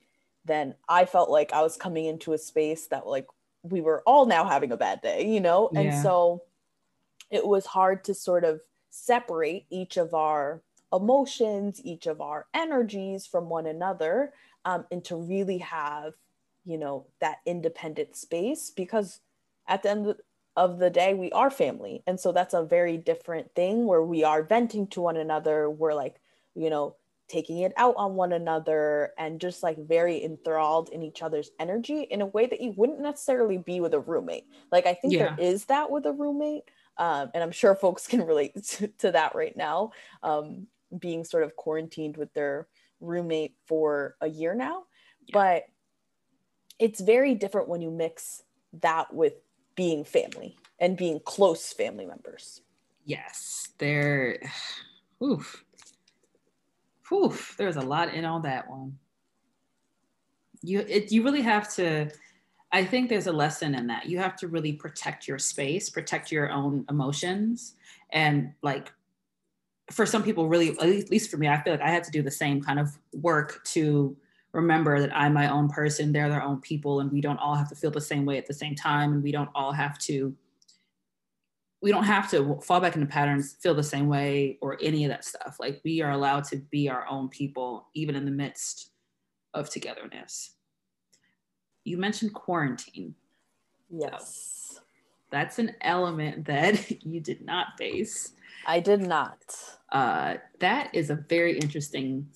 then 0.44 0.76
i 0.90 1.06
felt 1.06 1.30
like 1.30 1.54
i 1.54 1.62
was 1.62 1.78
coming 1.78 2.06
into 2.06 2.34
a 2.34 2.38
space 2.38 2.88
that 2.88 3.08
like 3.08 3.28
we 3.70 3.82
were 3.82 4.02
all 4.06 4.26
now 4.26 4.46
having 4.46 4.72
a 4.72 4.78
bad 4.78 5.02
day 5.02 5.28
you 5.28 5.40
know 5.40 5.70
yeah. 5.74 5.80
and 5.80 6.04
so 6.04 6.42
it 7.32 7.46
was 7.46 7.66
hard 7.66 8.04
to 8.04 8.14
sort 8.14 8.44
of 8.44 8.62
separate 8.90 9.66
each 9.70 9.98
of 9.98 10.14
our 10.14 10.62
emotions, 10.94 11.82
each 11.84 12.08
of 12.08 12.22
our 12.22 12.48
energies 12.54 13.28
from 13.28 13.50
one 13.50 13.66
another, 13.66 14.34
um, 14.64 14.86
and 14.92 15.04
to 15.06 15.16
really 15.16 15.58
have, 15.60 16.14
you 16.66 16.78
know, 16.78 17.06
that 17.20 17.40
independent 17.46 18.16
space 18.16 18.72
because 18.72 19.20
at 19.68 19.84
the 19.84 19.90
end 19.90 20.16
of 20.56 20.80
the 20.80 20.90
day, 20.90 21.14
we 21.14 21.32
are 21.32 21.50
family. 21.50 22.02
And 22.08 22.20
so 22.20 22.32
that's 22.32 22.54
a 22.54 22.64
very 22.64 22.98
different 22.98 23.54
thing 23.56 23.86
where 23.86 24.02
we 24.02 24.24
are 24.24 24.44
venting 24.44 24.88
to 24.88 25.02
one 25.02 25.18
another. 25.18 25.70
We're 25.70 25.94
like, 25.94 26.22
you 26.56 26.70
know, 26.70 26.96
taking 27.28 27.60
it 27.60 27.74
out 27.78 27.96
on 27.98 28.16
one 28.16 28.34
another 28.34 29.12
and 29.18 29.42
just 29.42 29.64
like 29.64 29.78
very 29.88 30.24
enthralled 30.24 30.90
in 30.90 31.02
each 31.02 31.22
other's 31.22 31.50
energy 31.60 32.02
in 32.04 32.22
a 32.22 32.26
way 32.26 32.46
that 32.46 32.62
you 32.62 32.74
wouldn't 32.76 33.00
necessarily 33.00 33.58
be 33.58 33.80
with 33.80 33.94
a 33.94 34.00
roommate. 34.00 34.46
Like, 34.72 34.86
I 34.86 34.94
think 34.94 35.14
yeah. 35.14 35.36
there 35.36 35.48
is 35.48 35.66
that 35.66 35.90
with 35.90 36.06
a 36.06 36.12
roommate, 36.12 36.64
um, 36.98 37.32
and 37.34 37.44
I'm 37.44 37.52
sure 37.52 37.76
folks 37.76 38.08
can 38.08 38.22
relate 38.22 38.64
to, 38.64 38.88
to 39.00 39.12
that 39.12 39.36
right 39.36 39.56
now, 39.58 39.92
um, 40.22 40.68
being 40.98 41.24
sort 41.24 41.44
of 41.44 41.56
quarantined 41.56 42.18
with 42.18 42.34
their 42.34 42.68
roommate 43.02 43.56
for 43.66 44.16
a 44.22 44.30
year 44.30 44.54
now. 44.54 44.84
Yeah. 45.26 45.34
But 45.34 45.64
it's 46.78 47.02
very 47.02 47.34
different 47.34 47.70
when 47.70 47.82
you 47.82 47.90
mix 47.90 48.44
that 48.82 49.14
with 49.14 49.34
being 49.76 50.04
family 50.04 50.58
and 50.80 50.96
being 50.96 51.20
close 51.20 51.74
family 51.74 52.06
members. 52.06 52.62
Yes, 53.04 53.70
they're, 53.80 54.40
Oof. 55.24 55.65
Oof. 57.12 57.56
There's 57.58 57.76
a 57.76 57.82
lot 57.82 58.14
in 58.14 58.26
on 58.26 58.42
that 58.44 58.70
one. 58.70 58.98
You 60.62 60.80
it, 60.80 61.12
you 61.12 61.24
really 61.24 61.42
have 61.42 61.74
to 61.76 62.10
I 62.72 62.84
think 62.84 63.10
there's 63.10 63.28
a 63.28 63.32
lesson 63.32 63.76
in 63.76 63.88
that. 63.88 64.08
You 64.08 64.18
have 64.20 64.36
to 64.38 64.48
really 64.48 64.74
protect 64.74 65.28
your 65.28 65.40
space, 65.40 65.90
protect 65.90 66.32
your 66.32 66.52
own 66.52 66.86
emotions. 66.90 67.76
And 68.12 68.54
like 68.62 68.92
for 69.92 70.06
some 70.06 70.24
people, 70.24 70.50
really, 70.50 70.72
at 70.80 71.10
least 71.10 71.30
for 71.30 71.38
me, 71.38 71.48
I 71.48 71.62
feel 71.62 71.74
like 71.74 71.82
I 71.82 71.90
had 71.90 72.04
to 72.04 72.12
do 72.12 72.22
the 72.22 72.32
same 72.32 72.62
kind 72.62 72.80
of 72.80 72.98
work 73.14 73.64
to 73.66 74.18
remember 74.52 75.00
that 75.00 75.16
I'm 75.16 75.34
my 75.34 75.50
own 75.50 75.70
person, 75.70 76.12
they're 76.12 76.30
their 76.30 76.42
own 76.42 76.60
people, 76.62 77.02
and 77.02 77.12
we 77.12 77.22
don't 77.22 77.38
all 77.38 77.56
have 77.56 77.70
to 77.70 77.76
feel 77.76 77.92
the 77.92 78.02
same 78.02 78.26
way 78.26 78.38
at 78.38 78.48
the 78.48 78.54
same 78.54 78.74
time, 78.74 79.14
and 79.14 79.22
we 79.22 79.32
don't 79.32 79.50
all 79.54 79.72
have 79.72 80.00
to 80.00 80.34
we 81.86 81.92
don't 81.92 82.06
have 82.06 82.28
to 82.32 82.60
fall 82.64 82.80
back 82.80 82.96
into 82.96 83.06
patterns, 83.06 83.58
feel 83.60 83.76
the 83.76 83.84
same 83.84 84.08
way, 84.08 84.58
or 84.60 84.76
any 84.82 85.06
of 85.06 85.10
that 85.10 85.24
stuff. 85.24 85.58
Like 85.60 85.82
we 85.86 86.02
are 86.02 86.10
allowed 86.10 86.44
to 86.46 86.58
be 86.58 86.90
our 86.90 87.06
own 87.08 87.30
people, 87.30 87.90
even 87.94 88.16
in 88.16 88.26
the 88.26 88.32
midst 88.32 88.90
of 89.54 89.70
togetherness. 89.70 90.56
You 91.84 92.00
mentioned 92.00 92.34
quarantine. 92.34 93.14
Yes. 93.88 94.72
So 94.74 94.80
that's 95.30 95.60
an 95.60 95.76
element 95.82 96.46
that 96.46 96.90
you 97.06 97.22
did 97.22 97.46
not 97.46 97.78
face. 97.78 98.32
I 98.66 98.80
did 98.80 99.02
not. 99.02 99.38
Uh, 99.92 100.38
that 100.62 100.90
is 100.92 101.12
a 101.12 101.24
very 101.30 101.60
interesting 101.60 102.28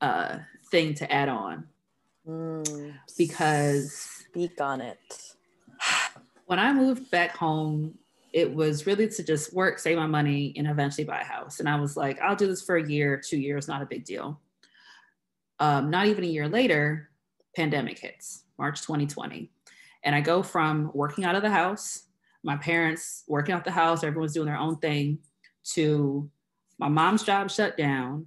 uh, 0.00 0.38
thing 0.72 0.94
to 0.94 1.12
add 1.12 1.28
on. 1.28 1.68
Mm, 2.28 2.94
because 3.16 3.92
speak 3.92 4.60
on 4.60 4.80
it. 4.80 4.98
When 6.46 6.58
I 6.58 6.72
moved 6.72 7.10
back 7.10 7.36
home 7.36 7.98
it 8.32 8.52
was 8.52 8.86
really 8.86 9.08
to 9.08 9.22
just 9.22 9.52
work, 9.54 9.78
save 9.78 9.96
my 9.96 10.06
money, 10.06 10.52
and 10.56 10.66
eventually 10.66 11.04
buy 11.04 11.20
a 11.20 11.24
house. 11.24 11.60
And 11.60 11.68
I 11.68 11.80
was 11.80 11.96
like, 11.96 12.20
I'll 12.20 12.36
do 12.36 12.46
this 12.46 12.62
for 12.62 12.76
a 12.76 12.88
year, 12.88 13.20
two 13.24 13.38
years, 13.38 13.68
not 13.68 13.82
a 13.82 13.86
big 13.86 14.04
deal. 14.04 14.40
Um, 15.60 15.90
not 15.90 16.06
even 16.06 16.24
a 16.24 16.28
year 16.28 16.48
later, 16.48 17.10
pandemic 17.56 17.98
hits, 17.98 18.44
March 18.58 18.82
2020. 18.82 19.50
And 20.04 20.14
I 20.14 20.20
go 20.20 20.42
from 20.42 20.90
working 20.94 21.24
out 21.24 21.34
of 21.34 21.42
the 21.42 21.50
house, 21.50 22.04
my 22.44 22.56
parents 22.56 23.24
working 23.26 23.54
out 23.54 23.64
the 23.64 23.70
house, 23.70 24.04
everyone's 24.04 24.34
doing 24.34 24.46
their 24.46 24.56
own 24.56 24.76
thing, 24.76 25.18
to 25.72 26.30
my 26.78 26.88
mom's 26.88 27.24
job 27.24 27.50
shut 27.50 27.76
down, 27.76 28.26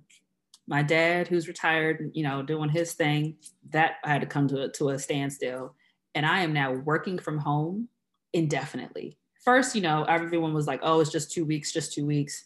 my 0.68 0.82
dad 0.84 1.28
who's 1.28 1.48
retired, 1.48 2.12
you 2.14 2.24
know, 2.24 2.44
doing 2.44 2.70
his 2.70 2.94
thing, 2.94 3.38
that 3.70 3.96
I 4.04 4.10
had 4.10 4.22
to 4.22 4.28
come 4.28 4.48
to 4.50 4.64
a, 4.64 4.70
to 4.70 4.90
a 4.90 5.00
standstill. 5.00 5.76
And 6.14 6.26
I 6.26 6.42
am 6.42 6.54
now 6.54 6.74
working 6.74 7.18
from 7.18 7.38
home 7.38 7.88
indefinitely 8.34 9.18
first, 9.44 9.76
you 9.76 9.82
know, 9.82 10.04
everyone 10.04 10.54
was 10.54 10.68
like, 10.68 10.80
oh, 10.84 11.00
it's 11.00 11.12
just 11.12 11.32
two 11.32 11.46
weeks, 11.46 11.72
just 11.72 11.94
two 11.94 12.06
weeks. 12.06 12.46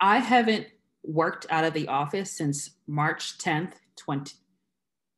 I 0.00 0.18
haven't 0.18 0.66
worked 1.02 1.46
out 1.50 1.64
of 1.64 1.72
the 1.72 1.88
office 1.88 2.30
since 2.30 2.70
March 2.86 3.38
10th, 3.38 3.74
20. 3.96 4.34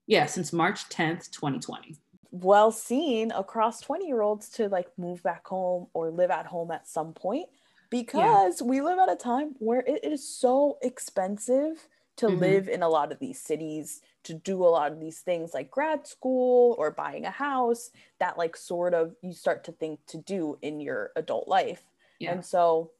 Yeah, 0.07 0.27
since 0.27 0.53
March 0.53 0.89
10th, 0.89 1.31
2020. 1.31 1.97
Well 2.31 2.71
seen 2.71 3.33
across 3.33 3.81
20 3.81 4.07
year 4.07 4.21
olds 4.21 4.51
to 4.51 4.69
like 4.69 4.89
move 4.99 5.23
back 5.23 5.47
home 5.47 5.87
or 5.95 6.11
live 6.11 6.31
at 6.31 6.47
home 6.47 6.71
at 6.71 6.87
some 6.87 7.15
point 7.15 7.49
because 7.91 8.61
yeah. 8.61 8.67
we 8.67 8.81
live 8.83 8.99
at 8.99 9.11
a 9.11 9.17
time 9.17 9.55
where 9.59 9.81
it 9.81 10.05
is 10.05 10.29
so 10.29 10.79
expensive 10.83 11.89
to 12.17 12.27
mm-hmm. 12.27 12.41
live 12.41 12.69
in 12.69 12.83
a 12.83 12.89
lot 12.89 13.13
of 13.13 13.19
these 13.19 13.41
cities 13.41 14.03
to 14.29 14.35
do 14.35 14.63
a 14.63 14.69
lot 14.69 14.93
of 14.93 15.01
these 15.01 15.21
things 15.21 15.55
like 15.55 15.71
grad 15.71 16.07
school 16.07 16.77
or 16.79 16.91
buying 16.91 17.25
a 17.25 17.31
house 17.31 17.91
that 18.21 18.37
like 18.37 18.57
sort 18.57 18.93
of 18.93 19.15
you 19.23 19.33
start 19.33 19.65
to 19.65 19.73
think 19.73 19.99
to 20.07 20.19
do 20.19 20.59
in 20.61 20.81
your 20.81 21.11
adult 21.17 21.49
life. 21.49 21.83
Yeah. 22.21 22.33
And 22.33 22.45
so 22.45 22.91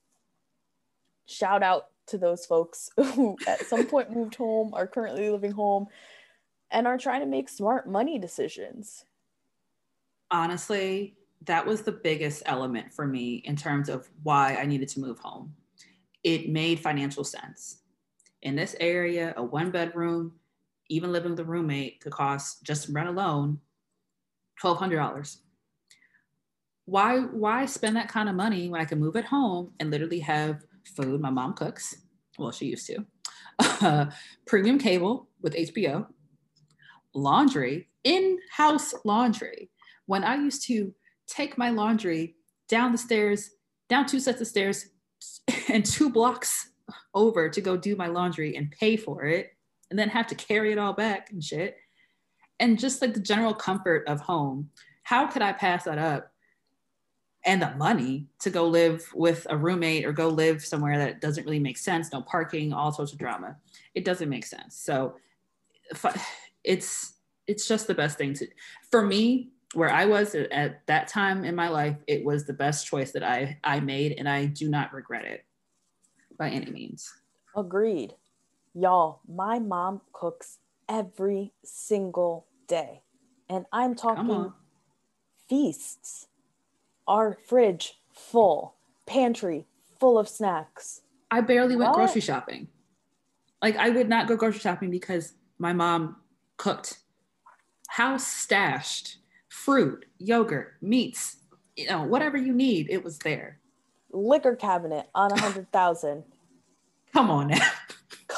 shout 1.27 1.63
out 1.63 1.89
to 2.07 2.17
those 2.17 2.47
folks 2.47 2.89
who 2.97 3.37
at 3.47 3.67
some 3.67 3.85
point 3.85 4.11
moved 4.11 4.37
home, 4.37 4.73
are 4.73 4.87
currently 4.87 5.29
living 5.29 5.53
home 5.53 5.87
and 6.71 6.87
are 6.87 6.97
trying 6.97 7.21
to 7.21 7.27
make 7.27 7.51
smart 7.51 7.87
money 7.87 8.19
decisions. 8.19 9.05
Honestly, 10.31 11.15
that 11.45 11.67
was 11.67 11.83
the 11.83 11.93
biggest 11.93 12.43
element 12.47 12.91
for 12.91 13.07
me 13.07 13.43
in 13.45 13.55
terms 13.55 13.91
of 13.91 14.09
why 14.23 14.57
I 14.57 14.65
needed 14.65 14.89
to 14.91 15.01
move 15.01 15.19
home. 15.19 15.55
It 16.25 16.49
made 16.49 16.81
financial 16.81 17.23
sense. 17.23 17.81
In 18.41 18.57
this 18.57 18.75
area, 18.81 19.35
a 19.37 19.43
one 19.43 19.71
bedroom 19.71 20.33
even 20.89 21.13
living 21.13 21.33
with 21.33 21.41
a 21.41 21.45
roommate 21.45 22.01
could 22.01 22.13
cost 22.13 22.63
just 22.63 22.89
rent 22.89 23.09
alone 23.09 23.59
$1200 24.63 25.39
why 26.89 27.19
why 27.19 27.67
spend 27.67 27.97
that 27.97 28.09
kind 28.09 28.31
of 28.31 28.35
money 28.35 28.71
when 28.71 28.81
i 28.81 28.85
can 28.85 28.99
move 28.99 29.15
at 29.15 29.27
home 29.27 29.71
and 29.79 29.91
literally 29.91 30.21
have 30.21 30.65
food 30.97 31.21
my 31.21 31.29
mom 31.29 31.53
cooks? 31.53 31.95
Well 32.39 32.51
she 32.51 32.65
used 32.67 32.87
to. 32.87 33.05
Uh, 33.59 34.07
premium 34.47 34.79
cable 34.79 35.29
with 35.43 35.55
hbo 35.55 36.07
laundry 37.15 37.89
in-house 38.05 38.95
laundry. 39.05 39.71
When 40.07 40.25
i 40.25 40.37
used 40.37 40.67
to 40.69 40.95
take 41.27 41.59
my 41.59 41.69
laundry 41.69 42.37
down 42.69 42.93
the 42.93 42.99
stairs 42.99 43.51
down 43.91 44.07
two 44.07 44.21
sets 44.21 44.41
of 44.41 44.47
stairs 44.47 44.87
and 45.69 45.85
two 45.85 46.09
blocks 46.09 46.71
over 47.13 47.51
to 47.51 47.61
go 47.61 47.77
do 47.77 47.97
my 47.97 48.07
laundry 48.07 48.57
and 48.57 48.71
pay 48.71 48.97
for 48.97 49.25
it 49.25 49.51
and 49.91 49.99
then 49.99 50.09
have 50.09 50.27
to 50.29 50.35
carry 50.35 50.73
it 50.73 50.79
all 50.79 50.93
back 50.93 51.31
and 51.31 51.43
shit. 51.43 51.77
And 52.61 52.79
just 52.79 53.01
like 53.01 53.15
the 53.15 53.21
general 53.21 53.55
comfort 53.55 54.07
of 54.09 54.21
home, 54.21 54.71
how 55.05 55.27
could 55.27 55.43
I 55.43 55.53
pass 55.53 55.85
that 55.85 55.99
up? 55.99 56.33
And 57.45 57.63
the 57.63 57.75
money 57.77 58.27
to 58.41 58.51
go 58.51 58.67
live 58.67 59.09
with 59.15 59.47
a 59.49 59.57
roommate 59.57 60.05
or 60.05 60.13
go 60.13 60.29
live 60.29 60.65
somewhere 60.65 60.99
that 60.99 61.21
doesn't 61.21 61.45
really 61.45 61.61
make 61.61 61.79
sense, 61.79 62.13
no 62.13 62.21
parking, 62.21 62.73
all 62.73 62.93
sorts 62.93 63.13
of 63.13 63.19
drama. 63.19 63.57
It 63.95 64.05
doesn't 64.05 64.29
make 64.29 64.45
sense. 64.45 64.77
So 64.77 65.15
it's 66.65 67.15
it's 67.47 67.67
just 67.67 67.87
the 67.87 67.95
best 67.95 68.19
thing 68.19 68.35
to 68.35 68.47
for 68.91 69.01
me 69.01 69.51
where 69.75 69.91
I 69.91 70.05
was 70.05 70.35
at 70.35 70.87
that 70.87 71.09
time 71.09 71.45
in 71.45 71.55
my 71.55 71.69
life, 71.69 71.97
it 72.07 72.25
was 72.25 72.45
the 72.45 72.53
best 72.53 72.87
choice 72.87 73.13
that 73.13 73.23
I 73.23 73.59
I 73.65 73.81
made 73.81 74.13
and 74.19 74.29
I 74.29 74.47
do 74.47 74.69
not 74.69 74.93
regret 74.93 75.25
it 75.25 75.45
by 76.39 76.51
any 76.51 76.71
means. 76.71 77.11
Agreed. 77.57 78.15
Y'all, 78.75 79.21
my 79.29 79.59
mom 79.59 80.01
cooks 80.13 80.59
every 80.89 81.53
single 81.65 82.47
day. 82.67 83.03
And 83.49 83.67
I'm 83.73 83.95
talking 83.95 84.53
feasts. 85.49 86.27
Our 87.07 87.39
fridge 87.47 88.01
full, 88.13 88.77
pantry 89.07 89.67
full 89.99 90.19
of 90.19 90.29
snacks. 90.29 91.01
I 91.31 91.41
barely 91.41 91.77
went 91.77 91.91
what? 91.91 91.97
grocery 91.97 92.21
shopping. 92.21 92.69
Like 93.63 93.77
I 93.77 93.89
would 93.91 94.09
not 94.09 94.29
go 94.29 94.37
grocery 94.37 94.61
shopping 94.61 94.91
because 94.91 95.35
my 95.59 95.73
mom 95.73 96.17
cooked. 96.57 96.99
House 97.89 98.27
stashed 98.27 99.19
fruit, 99.49 100.05
yogurt, 100.19 100.75
meats, 100.83 101.39
you 101.75 101.87
know, 101.87 102.03
whatever 102.03 102.37
you 102.37 102.53
need, 102.53 102.89
it 102.91 103.03
was 103.03 103.19
there. 103.19 103.59
Liquor 104.13 104.57
cabinet 104.57 105.09
on 105.15 105.33
a 105.33 105.41
hundred 105.41 105.73
thousand. 105.73 106.25
Come 107.13 107.31
on 107.31 107.49
now 107.49 107.71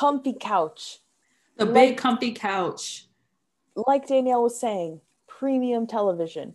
comfy 0.01 0.33
couch. 0.33 1.01
The 1.59 1.67
like, 1.67 1.75
big 1.75 1.97
comfy 1.99 2.33
couch. 2.33 3.07
Like 3.77 4.07
Danielle 4.07 4.43
was 4.43 4.59
saying, 4.59 5.03
premium 5.27 5.87
television. 5.87 6.55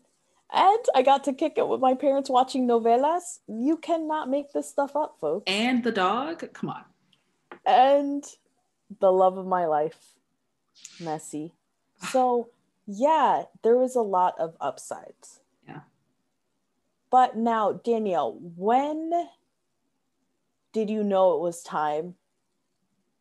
And 0.51 0.85
I 0.95 1.03
got 1.03 1.23
to 1.25 1.33
kick 1.33 1.53
it 1.57 1.67
with 1.67 1.79
my 1.79 1.93
parents 1.93 2.29
watching 2.29 2.67
novelas. 2.67 3.39
You 3.47 3.77
cannot 3.77 4.29
make 4.29 4.51
this 4.53 4.69
stuff 4.69 4.95
up, 4.95 5.17
folks. 5.21 5.43
And 5.47 5.83
the 5.83 5.91
dog? 5.91 6.51
Come 6.53 6.69
on. 6.71 6.85
And 7.65 8.23
the 8.99 9.11
love 9.11 9.37
of 9.37 9.45
my 9.45 9.65
life, 9.65 10.15
Messi. 10.99 11.51
So, 12.11 12.49
yeah, 12.85 13.43
there 13.63 13.77
was 13.77 13.95
a 13.95 14.01
lot 14.01 14.35
of 14.37 14.55
upsides. 14.59 15.39
Yeah. 15.67 15.79
But 17.09 17.37
now, 17.37 17.71
Danielle, 17.71 18.37
when 18.57 19.29
did 20.73 20.89
you 20.89 21.03
know 21.03 21.35
it 21.35 21.39
was 21.39 21.63
time 21.63 22.15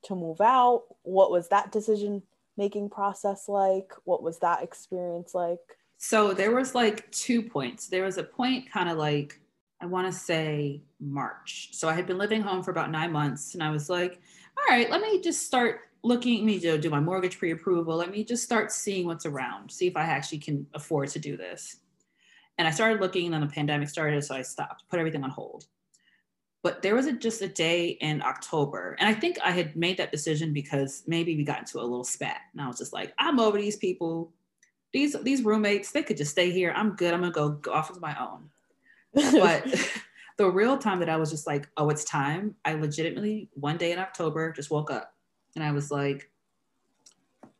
to 0.05 0.15
move 0.15 0.41
out? 0.41 0.85
What 1.03 1.31
was 1.31 1.49
that 1.49 1.73
decision 1.73 2.23
making 2.57 2.91
process 2.91 3.49
like? 3.49 3.93
What 4.05 4.23
was 4.23 4.39
that 4.41 4.63
experience 4.63 5.35
like? 5.35 5.59
So 5.99 6.35
there 6.35 6.55
was 6.55 6.75
like 6.75 7.11
two 7.11 7.43
points. 7.43 7.89
There 7.89 8.05
was 8.05 8.19
a 8.19 8.25
point 8.25 8.71
kind 8.71 8.89
of 8.89 8.99
like 8.99 9.41
I 9.81 9.87
want 9.87 10.11
to 10.11 10.19
say 10.19 10.83
March. 11.01 11.71
So 11.73 11.89
I 11.89 11.93
had 11.93 12.07
been 12.07 12.17
living 12.17 12.41
home 12.41 12.63
for 12.63 12.71
about 12.71 12.91
9 12.91 13.13
months 13.13 13.55
and 13.55 13.63
I 13.63 13.71
was 13.71 13.91
like, 13.91 14.21
all 14.57 14.65
right, 14.75 14.89
let 14.89 15.03
me 15.03 15.21
just 15.21 15.45
start 15.47 15.81
looking 16.03 16.47
me 16.47 16.59
to 16.61 16.79
do 16.79 16.91
my 16.91 17.01
mortgage 17.01 17.39
pre-approval. 17.39 17.97
Let 17.97 18.11
me 18.11 18.25
just 18.25 18.45
start 18.45 18.73
seeing 18.73 19.07
what's 19.07 19.27
around, 19.27 19.71
see 19.71 19.87
if 19.87 19.97
I 19.97 20.03
actually 20.03 20.39
can 20.39 20.67
afford 20.75 21.09
to 21.11 21.19
do 21.19 21.37
this. 21.37 21.77
And 22.57 22.69
I 22.69 22.71
started 22.71 23.01
looking 23.01 23.27
and 23.27 23.35
then 23.35 23.41
the 23.41 23.47
pandemic 23.47 23.89
started, 23.89 24.23
so 24.25 24.35
I 24.35 24.43
stopped, 24.43 24.85
put 24.89 25.01
everything 25.01 25.25
on 25.25 25.31
hold 25.31 25.67
but 26.65 26.81
there 26.81 26.95
was 26.95 27.07
a, 27.07 27.13
just 27.13 27.43
a 27.43 27.49
day 27.49 27.89
in 28.01 28.23
October. 28.23 28.97
And 28.99 29.07
I 29.07 29.13
think 29.13 29.37
I 29.45 29.51
had 29.51 29.77
made 29.77 29.99
that 29.99 30.11
decision 30.11 30.55
because 30.55 31.03
maybe 31.07 31.37
we 31.37 31.45
got 31.45 31.59
into 31.59 31.79
a 31.79 31.83
little 31.83 32.05
spat. 32.05 32.41
And 32.53 32.63
I 32.63 32.67
was 32.67 32.79
just 32.79 32.95
like, 32.95 33.13
I'm 33.19 33.39
over 33.39 33.61
these 33.61 33.77
people. 33.77 34.33
These 34.95 35.15
these 35.23 35.43
roommates, 35.43 35.91
they 35.91 36.03
could 36.03 36.17
just 36.17 36.31
stay 36.31 36.51
here. 36.51 36.73
I'm 36.75 36.97
good. 36.97 37.13
I'm 37.13 37.21
gonna 37.21 37.33
go, 37.33 37.51
go 37.51 37.73
off 37.73 37.91
of 37.91 38.01
my 38.01 38.17
own. 38.19 38.49
But 39.13 39.67
the 40.39 40.51
real 40.51 40.79
time 40.79 41.01
that 41.01 41.11
I 41.11 41.19
was 41.19 41.31
just 41.31 41.47
like, 41.47 41.69
oh, 41.77 41.91
it's 41.91 42.05
time. 42.05 42.55
I 42.65 42.73
legitimately 42.73 43.51
one 43.53 43.77
day 43.77 43.93
in 43.93 43.99
October 43.99 44.51
just 44.51 44.71
woke 44.71 44.91
up 44.91 45.15
and 45.55 45.63
I 45.63 45.71
was 45.71 45.91
like, 45.91 46.31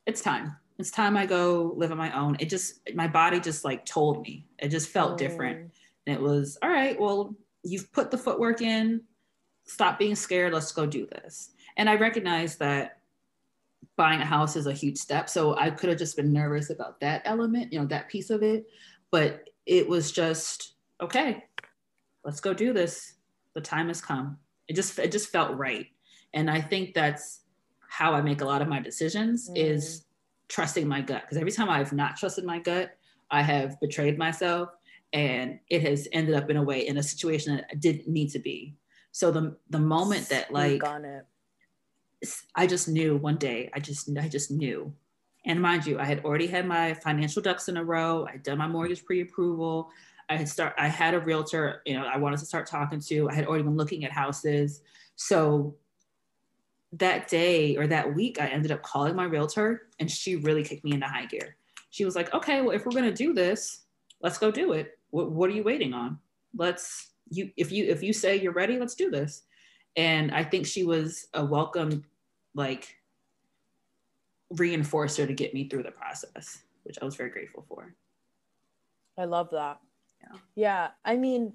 it's 0.07 0.23
time. 0.23 0.57
It's 0.79 0.91
time 0.91 1.15
I 1.19 1.27
go 1.27 1.75
live 1.77 1.93
on 1.93 1.99
my 1.99 2.19
own. 2.19 2.39
It 2.41 2.49
just 2.49 2.81
my 2.95 3.07
body 3.07 3.39
just 3.39 3.67
like 3.67 3.85
told 3.85 4.23
me. 4.23 4.47
It 4.59 4.69
just 4.69 4.89
felt 4.89 5.13
oh. 5.13 5.17
different. 5.19 5.73
And 6.07 6.17
it 6.17 6.23
was 6.23 6.57
all 6.63 6.71
right, 6.71 6.99
well, 6.99 7.35
you've 7.65 7.91
put 7.93 8.11
the 8.11 8.19
footwork 8.19 8.61
in 8.61 9.01
stop 9.65 9.99
being 9.99 10.15
scared 10.15 10.53
let's 10.53 10.73
go 10.73 10.87
do 10.87 11.07
this 11.07 11.51
and 11.77 11.89
i 11.89 11.95
recognize 11.97 12.57
that 12.57 12.99
buying 13.97 14.21
a 14.21 14.25
house 14.25 14.57
is 14.57 14.67
a 14.67 14.73
huge 14.73 14.99
step. 14.99 15.29
So 15.29 15.57
I 15.57 15.71
could 15.71 15.89
have 15.89 15.99
just 15.99 16.17
been 16.17 16.33
nervous 16.33 16.71
about 16.71 17.01
that 17.01 17.23
element, 17.25 17.73
you 17.73 17.79
know, 17.79 17.87
that 17.87 18.09
piece 18.09 18.31
of 18.31 18.43
it. 18.43 18.67
But 19.11 19.51
it 19.67 19.89
was 19.89 20.13
just, 20.13 20.75
okay, 21.01 21.45
let's 22.25 22.41
go 22.41 22.53
do 22.53 22.73
this. 22.73 23.15
The 23.55 23.61
time 23.61 23.89
has 23.89 24.01
come. 24.01 24.39
It 24.67 24.75
just 24.75 24.99
it 24.99 25.13
just 25.13 25.31
felt 25.31 25.57
right. 25.57 25.87
And 26.33 26.51
I 26.51 26.61
think 26.61 26.95
that's 26.95 27.41
how 27.89 28.15
I 28.15 28.21
make 28.21 28.41
a 28.41 28.45
lot 28.45 28.63
of 28.63 28.69
my 28.69 28.81
decisions 28.81 29.49
mm. 29.49 29.57
is 29.57 30.05
trusting 30.49 30.89
my 30.89 31.01
gut. 31.01 31.23
Because 31.23 31.37
every 31.37 31.53
time 31.53 31.71
I've 31.71 31.93
not 31.93 32.17
trusted 32.17 32.45
my 32.45 32.59
gut, 32.59 32.97
I 33.31 33.43
have 33.43 33.79
betrayed 33.81 34.19
myself 34.19 34.71
and 35.15 35.61
it 35.71 35.83
has 35.83 36.09
ended 36.13 36.35
up 36.35 36.51
in 36.51 36.57
a 36.57 36.63
way 36.63 36.87
in 36.87 36.99
a 36.99 37.03
situation 37.03 37.55
that 37.55 37.67
I 37.71 37.77
didn't 37.77 38.09
need 38.09 38.31
to 38.31 38.41
be. 38.41 38.75
So 39.13 39.31
the 39.31 39.57
the 39.71 39.79
moment 39.79 40.29
that 40.29 40.53
like 40.53 40.85
on 40.85 41.07
it. 41.07 41.25
I 42.55 42.67
just 42.67 42.89
knew 42.89 43.17
one 43.17 43.37
day, 43.37 43.71
I 43.73 43.81
just 43.81 44.11
I 44.19 44.29
just 44.29 44.51
knew. 44.51 44.93
And 45.47 45.61
mind 45.61 45.87
you, 45.87 45.99
I 45.99 46.05
had 46.05 46.25
already 46.25 46.47
had 46.47 46.67
my 46.67 46.95
financial 46.95 47.43
ducks 47.43 47.69
in 47.69 47.77
a 47.77 47.85
row. 47.85 48.27
I'd 48.29 48.43
done 48.43 48.59
my 48.59 48.67
mortgage 48.67 49.05
pre-approval. 49.05 49.91
I 50.29 50.37
had 50.37 50.49
start 50.49 50.75
I 50.79 50.89
had 50.89 51.15
a 51.15 51.21
realtor, 51.21 51.83
you 51.87 51.95
know, 51.95 52.05
I 52.07 52.17
wanted 52.17 52.41
to 52.41 52.47
start 52.47 52.67
talking 52.67 52.99
to. 53.01 53.31
I 53.31 53.35
had 53.35 53.47
already 53.47 53.63
been 53.63 53.77
looking 53.77 54.05
at 54.05 54.11
houses. 54.11 54.81
So 55.17 55.77
that 56.95 57.29
day 57.29 57.77
or 57.77 57.87
that 57.87 58.15
week, 58.15 58.41
I 58.41 58.47
ended 58.47 58.73
up 58.73 58.83
calling 58.83 59.15
my 59.15 59.25
realtor 59.25 59.89
and 60.01 60.11
she 60.11 60.37
really 60.37 60.65
kicked 60.65 60.83
me 60.83 60.93
into 60.93 61.07
high 61.07 61.27
gear. 61.27 61.57
She 61.91 62.05
was 62.05 62.17
like, 62.17 62.33
okay, 62.35 62.63
well, 62.63 62.71
if 62.71 62.85
we're 62.85 62.93
gonna 62.93 63.13
do 63.13 63.33
this, 63.33 63.83
let's 64.23 64.39
go 64.39 64.51
do 64.51 64.73
it. 64.73 64.99
What, 65.15 65.31
what 65.31 65.49
are 65.49 65.53
you 65.53 65.63
waiting 65.63 65.95
on? 65.95 66.19
Let's 66.57 67.13
you 67.31 67.53
if 67.57 67.71
you 67.71 67.85
if 67.85 68.03
you 68.03 68.13
say 68.13 68.41
you're 68.41 68.53
ready, 68.53 68.81
let's 68.81 68.97
do 68.97 69.13
this. 69.13 69.43
And 69.95 70.33
I 70.33 70.43
think 70.43 70.67
she 70.67 70.83
was 70.83 71.29
a 71.35 71.45
welcome 71.45 72.05
like 72.53 72.97
reinforcer 74.53 75.25
to 75.25 75.33
get 75.33 75.55
me 75.55 75.69
through 75.69 75.85
the 75.85 75.93
process, 75.93 76.63
which 76.83 76.99
I 77.01 77.05
was 77.05 77.15
very 77.15 77.31
grateful 77.31 77.65
for. 77.69 77.95
I 79.17 79.27
love 79.27 79.51
that. 79.53 79.79
Yeah. 80.21 80.39
Yeah. 80.57 80.89
I 81.05 81.15
mean, 81.17 81.53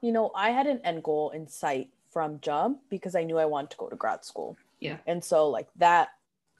you 0.00 0.12
know, 0.12 0.30
I 0.32 0.50
had 0.50 0.68
an 0.68 0.80
end 0.84 1.02
goal 1.02 1.30
in 1.30 1.48
sight 1.48 1.88
from 2.10 2.38
jump 2.42 2.78
because 2.90 3.16
I 3.16 3.24
knew 3.24 3.38
I 3.38 3.44
wanted 3.44 3.70
to 3.70 3.76
go 3.76 3.88
to 3.88 3.96
grad 3.96 4.24
school. 4.24 4.56
Yeah. 4.78 4.98
And 5.08 5.24
so 5.24 5.48
like 5.48 5.66
that 5.78 6.10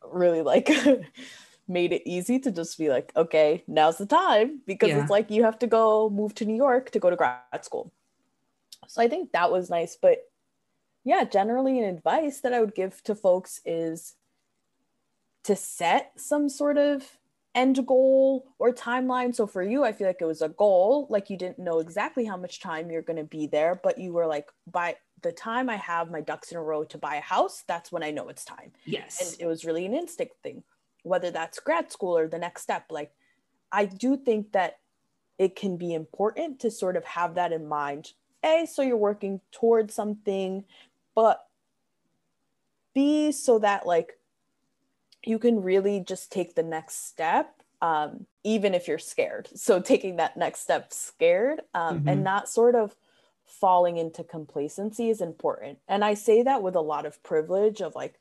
really 0.05 0.43
like 0.43 0.69
made 1.68 1.92
it 1.92 2.09
easy 2.09 2.38
to 2.40 2.51
just 2.51 2.77
be 2.79 2.88
like, 2.88 3.12
okay, 3.16 3.62
now's 3.66 3.98
the 3.98 4.07
time 4.07 4.61
because 4.66 4.90
yeah. 4.90 5.01
it's 5.01 5.11
like 5.11 5.31
you 5.31 5.44
have 5.44 5.59
to 5.61 5.66
go 5.66 6.11
move 6.11 6.35
to 6.37 6.44
New 6.44 6.57
York 6.57 6.90
to 6.90 6.98
go 6.98 7.11
to 7.11 7.16
grad 7.16 7.40
school. 7.62 7.92
So 8.88 9.01
I 9.01 9.09
think 9.09 9.33
that 9.33 9.51
was 9.51 9.70
nice. 9.70 9.96
But 10.01 10.18
yeah, 11.05 11.25
generally 11.25 11.79
an 11.79 11.85
advice 11.85 12.40
that 12.40 12.53
I 12.53 12.61
would 12.61 12.75
give 12.75 13.03
to 13.05 13.14
folks 13.14 13.61
is 13.64 14.14
to 15.44 15.57
set 15.57 16.12
some 16.16 16.48
sort 16.48 16.79
of 16.79 17.18
end 17.55 17.87
goal 17.87 18.46
or 18.59 18.72
timeline. 18.72 19.35
So 19.35 19.46
for 19.46 19.62
you, 19.62 19.85
I 19.85 19.92
feel 19.92 20.07
like 20.07 20.20
it 20.20 20.27
was 20.27 20.42
a 20.42 20.48
goal, 20.48 21.07
like 21.11 21.31
you 21.31 21.37
didn't 21.37 21.59
know 21.59 21.81
exactly 21.81 22.25
how 22.25 22.37
much 22.37 22.61
time 22.61 22.90
you're 22.90 23.03
going 23.03 23.18
to 23.18 23.25
be 23.25 23.46
there, 23.46 23.81
but 23.83 23.98
you 23.98 24.12
were 24.12 24.27
like, 24.27 24.48
by 24.70 24.96
the 25.22 25.33
time 25.33 25.68
I 25.68 25.77
have 25.77 26.11
my 26.11 26.20
ducks 26.20 26.51
in 26.51 26.59
a 26.59 26.62
row 26.62 26.85
to 26.85 26.98
buy 26.98 27.16
a 27.16 27.20
house, 27.20 27.64
that's 27.66 27.92
when 27.92 28.03
I 28.03 28.11
know 28.11 28.29
it's 28.29 28.44
time. 28.44 28.72
Yes. 28.85 29.20
And 29.20 29.40
it 29.40 29.46
was 29.46 29.64
really 29.64 29.87
an 29.87 29.94
instinct 29.94 30.35
thing, 30.42 30.62
whether 31.03 31.31
that's 31.31 31.61
grad 31.61 31.91
school 31.93 32.17
or 32.17 32.29
the 32.29 32.38
next 32.38 32.62
step. 32.62 32.87
Like, 32.91 33.12
I 33.71 33.87
do 33.87 34.17
think 34.17 34.53
that 34.53 34.79
it 35.38 35.57
can 35.57 35.77
be 35.77 35.95
important 35.95 36.61
to 36.61 36.71
sort 36.71 36.97
of 36.97 37.05
have 37.05 37.35
that 37.35 37.53
in 37.53 37.67
mind. 37.67 38.12
A, 38.45 38.67
so 38.67 38.83
you're 38.83 38.97
working 38.97 39.41
towards 39.51 39.95
something, 39.95 40.65
but 41.15 41.47
B, 42.95 43.33
so 43.33 43.59
that 43.61 43.87
like 43.87 44.19
you 45.25 45.38
can 45.38 45.62
really 45.62 46.01
just 46.01 46.33
take 46.33 46.55
the 46.55 46.62
next 46.62 47.07
step 47.09 47.62
um, 47.81 48.27
even 48.45 48.75
if 48.75 48.88
you're 48.88 48.99
scared 48.99 49.49
so 49.55 49.81
taking 49.81 50.17
that 50.17 50.37
next 50.37 50.61
step 50.61 50.93
scared 50.93 51.61
um, 51.75 52.01
mm-hmm. 52.01 52.09
and 52.09 52.25
not 52.25 52.49
sort 52.49 52.75
of 52.75 52.97
falling 53.45 53.99
into 53.99 54.25
complacency 54.25 55.11
is 55.11 55.21
important 55.21 55.79
and 55.87 56.05
i 56.05 56.15
say 56.15 56.43
that 56.43 56.62
with 56.62 56.75
a 56.75 56.81
lot 56.81 57.05
of 57.05 57.23
privilege 57.23 57.83
of 57.83 57.95
like 57.95 58.19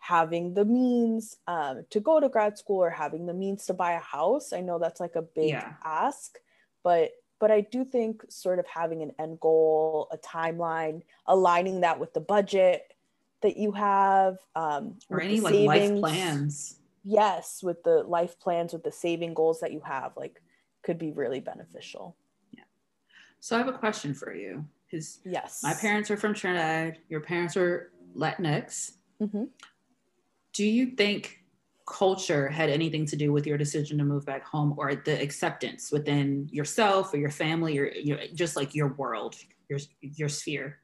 having 0.00 0.54
the 0.54 0.64
means 0.64 1.36
um, 1.46 1.84
to 1.90 2.00
go 2.00 2.18
to 2.18 2.28
grad 2.28 2.58
school 2.58 2.82
or 2.82 2.90
having 2.90 3.26
the 3.26 3.34
means 3.34 3.66
to 3.66 3.74
buy 3.74 3.92
a 3.92 4.00
house. 4.00 4.52
I 4.52 4.60
know 4.60 4.78
that's 4.78 5.00
like 5.00 5.14
a 5.14 5.22
big 5.22 5.50
yeah. 5.50 5.74
ask 5.84 6.38
but 6.82 7.12
but 7.38 7.50
i 7.50 7.60
do 7.60 7.84
think 7.84 8.22
sort 8.28 8.58
of 8.58 8.66
having 8.66 9.02
an 9.02 9.12
end 9.18 9.38
goal 9.40 10.08
a 10.12 10.18
timeline 10.18 11.02
aligning 11.26 11.80
that 11.80 11.98
with 11.98 12.12
the 12.14 12.20
budget 12.20 12.94
that 13.42 13.56
you 13.56 13.72
have 13.72 14.36
um, 14.54 14.96
or 15.08 15.18
any 15.18 15.40
like 15.40 15.54
life 15.54 15.98
plans. 15.98 16.76
Yes 17.04 17.62
with 17.62 17.82
the 17.84 18.02
life 18.02 18.38
plans 18.38 18.74
with 18.74 18.84
the 18.84 18.92
saving 18.92 19.32
goals 19.32 19.60
that 19.60 19.72
you 19.72 19.80
have 19.80 20.12
like 20.14 20.42
could 20.82 20.98
be 20.98 21.12
really 21.12 21.40
beneficial. 21.40 22.16
Yeah. 22.52 22.64
So 23.40 23.56
i 23.56 23.58
have 23.58 23.68
a 23.68 23.78
question 23.78 24.12
for 24.12 24.34
you 24.34 24.66
because 24.84 25.20
yes. 25.24 25.60
my 25.62 25.72
parents 25.72 26.10
are 26.10 26.18
from 26.18 26.34
trinidad 26.34 26.98
your 27.08 27.20
parents 27.20 27.56
are 27.56 27.92
latinx. 28.14 28.92
Mm-hmm. 29.22 29.44
Do 30.52 30.64
you 30.64 30.86
think 30.86 31.40
culture 31.90 32.48
had 32.48 32.70
anything 32.70 33.04
to 33.04 33.16
do 33.16 33.32
with 33.32 33.46
your 33.46 33.58
decision 33.58 33.98
to 33.98 34.04
move 34.04 34.24
back 34.24 34.46
home 34.46 34.74
or 34.78 34.94
the 34.94 35.20
acceptance 35.20 35.90
within 35.90 36.48
yourself 36.52 37.12
or 37.12 37.16
your 37.16 37.30
family 37.30 37.78
or 37.78 37.90
you 37.90 38.14
know, 38.14 38.22
just 38.32 38.54
like 38.54 38.74
your 38.74 38.94
world 38.94 39.34
your 39.68 39.78
your 40.00 40.28
sphere 40.28 40.78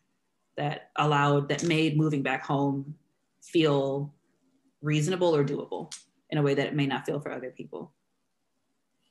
that 0.57 0.91
allowed 0.97 1.49
that 1.49 1.63
made 1.63 1.97
moving 1.97 2.23
back 2.23 2.45
home 2.45 2.95
feel 3.41 4.13
reasonable 4.83 5.35
or 5.35 5.45
doable 5.45 5.93
in 6.31 6.39
a 6.39 6.43
way 6.43 6.55
that 6.55 6.67
it 6.67 6.75
may 6.75 6.87
not 6.87 7.07
feel 7.07 7.21
for 7.21 7.31
other 7.31 7.51
people? 7.51 7.93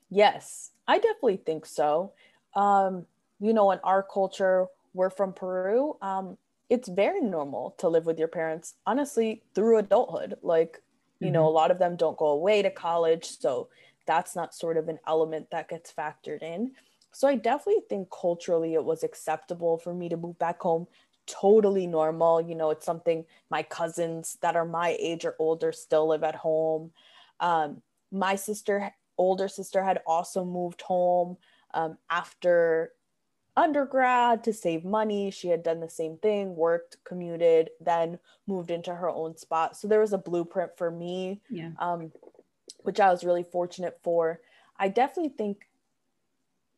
Yes 0.09 0.71
i 0.87 0.97
definitely 0.97 1.37
think 1.37 1.65
so. 1.65 2.13
Um, 2.55 3.05
you 3.39 3.53
know 3.53 3.71
in 3.71 3.79
our 3.83 4.03
culture 4.03 4.67
we're 4.93 5.09
from 5.09 5.33
peru. 5.33 5.97
Um, 6.01 6.37
it's 6.69 6.89
very 6.89 7.21
normal 7.21 7.75
to 7.77 7.87
live 7.87 8.05
with 8.05 8.19
your 8.19 8.27
parents 8.27 8.75
honestly 8.85 9.43
through 9.53 9.77
adulthood 9.77 10.35
like 10.41 10.81
you 11.19 11.27
mm-hmm. 11.27 11.33
know 11.33 11.47
a 11.47 11.49
lot 11.49 11.71
of 11.71 11.79
them 11.79 11.95
don't 11.95 12.17
go 12.17 12.27
away 12.27 12.61
to 12.61 12.69
college 12.69 13.25
so 13.25 13.69
that's 14.05 14.35
not 14.35 14.53
sort 14.53 14.77
of 14.77 14.87
an 14.87 14.99
element 15.07 15.49
that 15.51 15.69
gets 15.69 15.91
factored 15.91 16.41
in 16.41 16.71
so 17.11 17.27
i 17.27 17.35
definitely 17.35 17.83
think 17.89 18.07
culturally 18.09 18.73
it 18.73 18.83
was 18.83 19.03
acceptable 19.03 19.77
for 19.77 19.93
me 19.93 20.09
to 20.09 20.17
move 20.17 20.37
back 20.39 20.61
home 20.61 20.87
totally 21.27 21.87
normal. 21.87 22.41
You 22.41 22.55
know, 22.55 22.71
it's 22.71 22.85
something 22.85 23.25
my 23.49 23.63
cousins 23.63 24.37
that 24.41 24.55
are 24.55 24.65
my 24.65 24.95
age 24.99 25.25
or 25.25 25.35
older 25.39 25.71
still 25.71 26.07
live 26.07 26.23
at 26.23 26.35
home. 26.35 26.91
Um, 27.39 27.81
my 28.11 28.35
sister, 28.35 28.91
older 29.17 29.47
sister, 29.47 29.83
had 29.83 30.01
also 30.05 30.45
moved 30.45 30.81
home 30.81 31.37
um, 31.73 31.97
after 32.09 32.91
undergrad 33.57 34.43
to 34.43 34.53
save 34.53 34.83
money. 34.83 35.31
She 35.31 35.47
had 35.47 35.63
done 35.63 35.79
the 35.79 35.89
same 35.89 36.17
thing, 36.17 36.55
worked, 36.55 36.97
commuted, 37.03 37.69
then 37.79 38.19
moved 38.47 38.71
into 38.71 38.93
her 38.93 39.09
own 39.09 39.37
spot. 39.37 39.77
So 39.77 39.87
there 39.87 39.99
was 39.99 40.13
a 40.13 40.17
blueprint 40.17 40.77
for 40.77 40.91
me, 40.91 41.41
yeah. 41.49 41.71
um, 41.79 42.11
which 42.83 42.99
I 42.99 43.09
was 43.09 43.23
really 43.23 43.43
fortunate 43.43 43.99
for. 44.03 44.41
I 44.77 44.89
definitely 44.89 45.33
think 45.37 45.67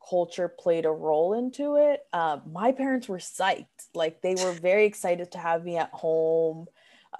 culture 0.08 0.48
played 0.48 0.86
a 0.86 0.92
role 0.92 1.34
into 1.34 1.76
it. 1.76 2.02
Uh, 2.13 2.40
my 2.52 2.72
parents 2.72 3.08
were 3.08 3.18
psyched. 3.18 3.66
Like 3.94 4.22
they 4.22 4.36
were 4.36 4.52
very 4.52 4.86
excited 4.86 5.32
to 5.32 5.38
have 5.38 5.63
me 5.63 5.78
at 5.78 5.90
home. 5.90 6.68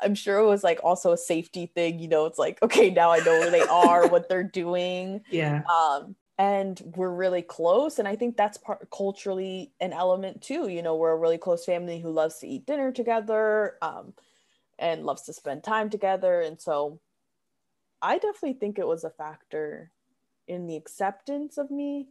I'm 0.02 0.16
sure 0.16 0.38
it 0.38 0.46
was 0.46 0.64
like 0.64 0.80
also 0.84 1.12
a 1.12 1.18
safety 1.18 1.66
thing. 1.66 2.00
You 2.00 2.08
know, 2.08 2.26
it's 2.26 2.38
like, 2.38 2.62
okay, 2.62 2.90
now 2.90 3.12
I 3.12 3.18
know 3.20 3.40
where 3.40 3.52
they 3.52 3.62
are, 3.62 4.08
what 4.08 4.30
they're 4.30 4.44
doing. 4.44 5.22
Yeah. 5.32 5.62
Um, 5.64 6.16
and 6.38 6.82
we're 6.96 7.14
really 7.14 7.42
close. 7.42 8.00
And 8.00 8.08
I 8.08 8.16
think 8.16 8.38
that's 8.38 8.58
part 8.58 8.88
culturally 8.92 9.72
an 9.80 9.94
element 9.94 10.42
too. 10.42 10.68
You 10.68 10.82
know, 10.82 10.96
we're 10.96 11.12
a 11.12 11.18
really 11.18 11.38
close 11.38 11.66
family 11.66 12.00
who 12.00 12.12
loves 12.12 12.38
to 12.40 12.48
eat 12.48 12.66
dinner 12.66 12.92
together 12.92 13.76
um, 13.82 14.14
and 14.78 15.06
loves 15.06 15.24
to 15.24 15.34
spend 15.34 15.64
time 15.64 15.90
together. 15.90 16.42
And 16.42 16.62
so 16.62 17.00
I 18.02 18.20
definitely 18.20 18.54
think 18.54 18.78
it 18.78 18.88
was 18.88 19.04
a 19.04 19.10
factor 19.10 19.92
in 20.48 20.68
the 20.68 20.76
acceptance 20.76 21.58
of 21.58 21.72
me 21.72 22.08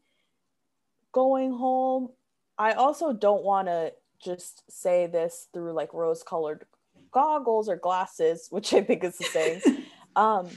going 1.13 1.53
home. 1.53 2.11
I 2.59 2.73
also 2.73 3.13
don't 3.13 3.45
want 3.45 3.69
to 3.69 3.93
just 4.23 4.65
say 4.71 5.07
this 5.07 5.49
through 5.53 5.73
like 5.73 5.95
rose 5.95 6.23
colored 6.23 6.67
goggles 7.13 7.69
or 7.69 7.77
glasses, 7.77 8.49
which 8.51 8.75
I 8.75 8.83
think 8.83 9.05
is 9.05 9.17
the 9.19 9.25
same. 9.25 9.85
um, 10.17 10.49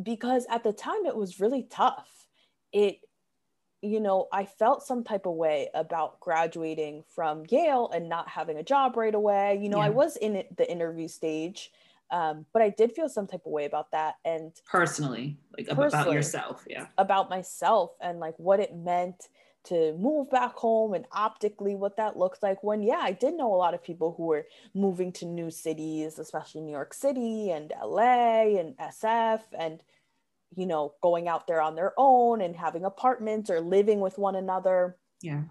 because 0.00 0.46
at 0.50 0.62
the 0.62 0.72
time 0.72 1.06
it 1.06 1.16
was 1.16 1.40
really 1.40 1.62
tough. 1.62 2.19
It, 2.72 3.00
you 3.82 4.00
know, 4.00 4.28
I 4.32 4.44
felt 4.44 4.86
some 4.86 5.04
type 5.04 5.26
of 5.26 5.34
way 5.34 5.68
about 5.74 6.20
graduating 6.20 7.04
from 7.08 7.44
Yale 7.48 7.90
and 7.94 8.08
not 8.08 8.28
having 8.28 8.58
a 8.58 8.62
job 8.62 8.96
right 8.96 9.14
away. 9.14 9.58
You 9.60 9.68
know, 9.68 9.78
yeah. 9.78 9.86
I 9.86 9.90
was 9.90 10.16
in 10.16 10.36
it, 10.36 10.56
the 10.56 10.70
interview 10.70 11.08
stage, 11.08 11.72
um, 12.10 12.44
but 12.52 12.62
I 12.62 12.70
did 12.70 12.92
feel 12.92 13.08
some 13.08 13.26
type 13.26 13.46
of 13.46 13.52
way 13.52 13.64
about 13.64 13.90
that. 13.92 14.16
And 14.24 14.52
personally, 14.70 15.38
like 15.56 15.68
personally, 15.68 15.86
about 15.86 16.12
yourself, 16.12 16.64
yeah, 16.68 16.86
about 16.98 17.30
myself 17.30 17.92
and 18.00 18.20
like 18.20 18.38
what 18.38 18.60
it 18.60 18.74
meant 18.74 19.28
to 19.62 19.92
move 19.98 20.30
back 20.30 20.54
home 20.54 20.94
and 20.94 21.04
optically 21.12 21.74
what 21.74 21.96
that 21.96 22.16
looked 22.16 22.42
like 22.42 22.62
when 22.64 22.82
yeah 22.82 23.00
i 23.02 23.12
did 23.12 23.34
know 23.34 23.54
a 23.54 23.56
lot 23.56 23.74
of 23.74 23.82
people 23.82 24.14
who 24.16 24.24
were 24.24 24.46
moving 24.74 25.12
to 25.12 25.26
new 25.26 25.50
cities 25.50 26.18
especially 26.18 26.60
new 26.62 26.72
york 26.72 26.94
city 26.94 27.50
and 27.50 27.72
la 27.84 28.42
and 28.42 28.74
sf 28.78 29.40
and 29.58 29.82
you 30.56 30.66
know 30.66 30.94
going 31.02 31.28
out 31.28 31.46
there 31.46 31.60
on 31.60 31.74
their 31.74 31.92
own 31.96 32.40
and 32.40 32.56
having 32.56 32.84
apartments 32.84 33.50
or 33.50 33.60
living 33.60 34.00
with 34.00 34.18
one 34.18 34.36
another 34.36 34.96
yeah 35.22 35.42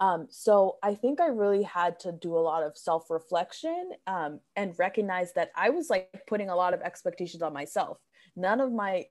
um, 0.00 0.28
so 0.30 0.76
I 0.82 0.94
think 0.94 1.20
I 1.20 1.26
really 1.26 1.64
had 1.64 1.98
to 2.00 2.12
do 2.12 2.36
a 2.36 2.38
lot 2.38 2.62
of 2.62 2.76
self 2.76 3.10
reflection 3.10 3.90
um, 4.06 4.40
and 4.54 4.78
recognize 4.78 5.32
that 5.32 5.50
I 5.56 5.70
was 5.70 5.90
like 5.90 6.22
putting 6.28 6.50
a 6.50 6.56
lot 6.56 6.72
of 6.72 6.80
expectations 6.82 7.42
on 7.42 7.52
myself. 7.52 7.98
None 8.36 8.60
of 8.60 8.72
my 8.72 9.06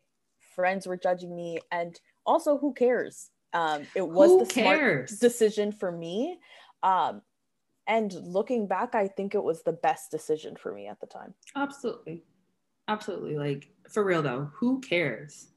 friends 0.55 0.87
were 0.87 0.95
judging 0.95 1.35
me, 1.35 1.59
and 1.71 1.99
also, 2.25 2.57
who 2.57 2.73
cares? 2.73 3.29
Um, 3.53 3.83
it 3.95 4.07
was 4.07 4.29
who 4.29 4.45
the 4.45 4.53
cares? 4.53 5.09
smart 5.09 5.19
decision 5.19 5.71
for 5.71 5.91
me. 5.91 6.39
Um, 6.83 7.21
and 7.87 8.13
looking 8.13 8.67
back, 8.67 8.95
I 8.95 9.07
think 9.07 9.33
it 9.33 9.43
was 9.43 9.63
the 9.63 9.71
best 9.71 10.11
decision 10.11 10.55
for 10.57 10.73
me 10.73 10.87
at 10.87 10.99
the 10.99 11.07
time. 11.07 11.33
Absolutely. 11.55 12.23
Absolutely. 12.89 13.37
Like, 13.37 13.69
for 13.89 14.03
real 14.03 14.21
though, 14.21 14.49
who 14.53 14.79
cares? 14.81 15.47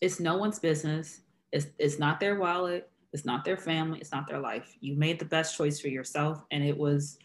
It's 0.00 0.20
no 0.20 0.36
one's 0.36 0.58
business. 0.58 1.20
It's, 1.52 1.66
it's 1.78 1.98
not 1.98 2.20
their 2.20 2.38
wallet 2.38 2.90
it's 3.12 3.24
not 3.24 3.44
their 3.44 3.56
family. 3.56 3.98
It's 4.00 4.12
not 4.12 4.26
their 4.26 4.38
life. 4.38 4.76
You 4.80 4.94
made 4.94 5.18
the 5.18 5.24
best 5.24 5.56
choice 5.56 5.80
for 5.80 5.88
yourself, 5.88 6.44
and 6.50 6.62
it 6.62 6.76
was, 6.76 7.18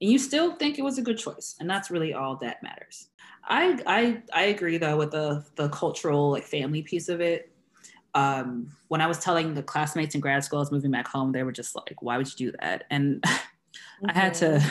and 0.00 0.10
you 0.10 0.18
still 0.18 0.56
think 0.56 0.78
it 0.78 0.82
was 0.82 0.98
a 0.98 1.02
good 1.02 1.18
choice, 1.18 1.56
and 1.60 1.70
that's 1.70 1.90
really 1.90 2.12
all 2.12 2.36
that 2.36 2.62
matters. 2.62 3.08
I 3.44 3.78
I 3.86 4.22
I 4.32 4.42
agree 4.46 4.78
though 4.78 4.96
with 4.96 5.12
the 5.12 5.44
the 5.56 5.68
cultural 5.68 6.30
like 6.30 6.44
family 6.44 6.82
piece 6.82 7.08
of 7.08 7.20
it. 7.20 7.52
Um, 8.14 8.68
when 8.88 9.00
I 9.00 9.06
was 9.06 9.20
telling 9.20 9.54
the 9.54 9.62
classmates 9.62 10.14
in 10.14 10.20
grad 10.20 10.42
school 10.42 10.58
I 10.58 10.62
was 10.62 10.72
moving 10.72 10.90
back 10.90 11.06
home, 11.06 11.30
they 11.30 11.44
were 11.44 11.52
just 11.52 11.76
like, 11.76 12.02
"Why 12.02 12.16
would 12.16 12.28
you 12.28 12.50
do 12.50 12.56
that?" 12.60 12.84
And 12.90 13.22
mm-hmm. 13.22 14.06
I 14.10 14.12
had 14.12 14.34
to 14.34 14.46
mm-hmm. 14.46 14.68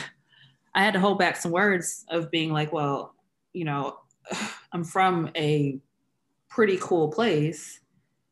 I 0.74 0.84
had 0.84 0.92
to 0.94 1.00
hold 1.00 1.18
back 1.18 1.36
some 1.36 1.50
words 1.50 2.04
of 2.10 2.30
being 2.30 2.52
like, 2.52 2.72
"Well, 2.72 3.14
you 3.54 3.64
know, 3.64 3.98
I'm 4.72 4.84
from 4.84 5.30
a 5.36 5.80
pretty 6.48 6.78
cool 6.80 7.08
place." 7.08 7.80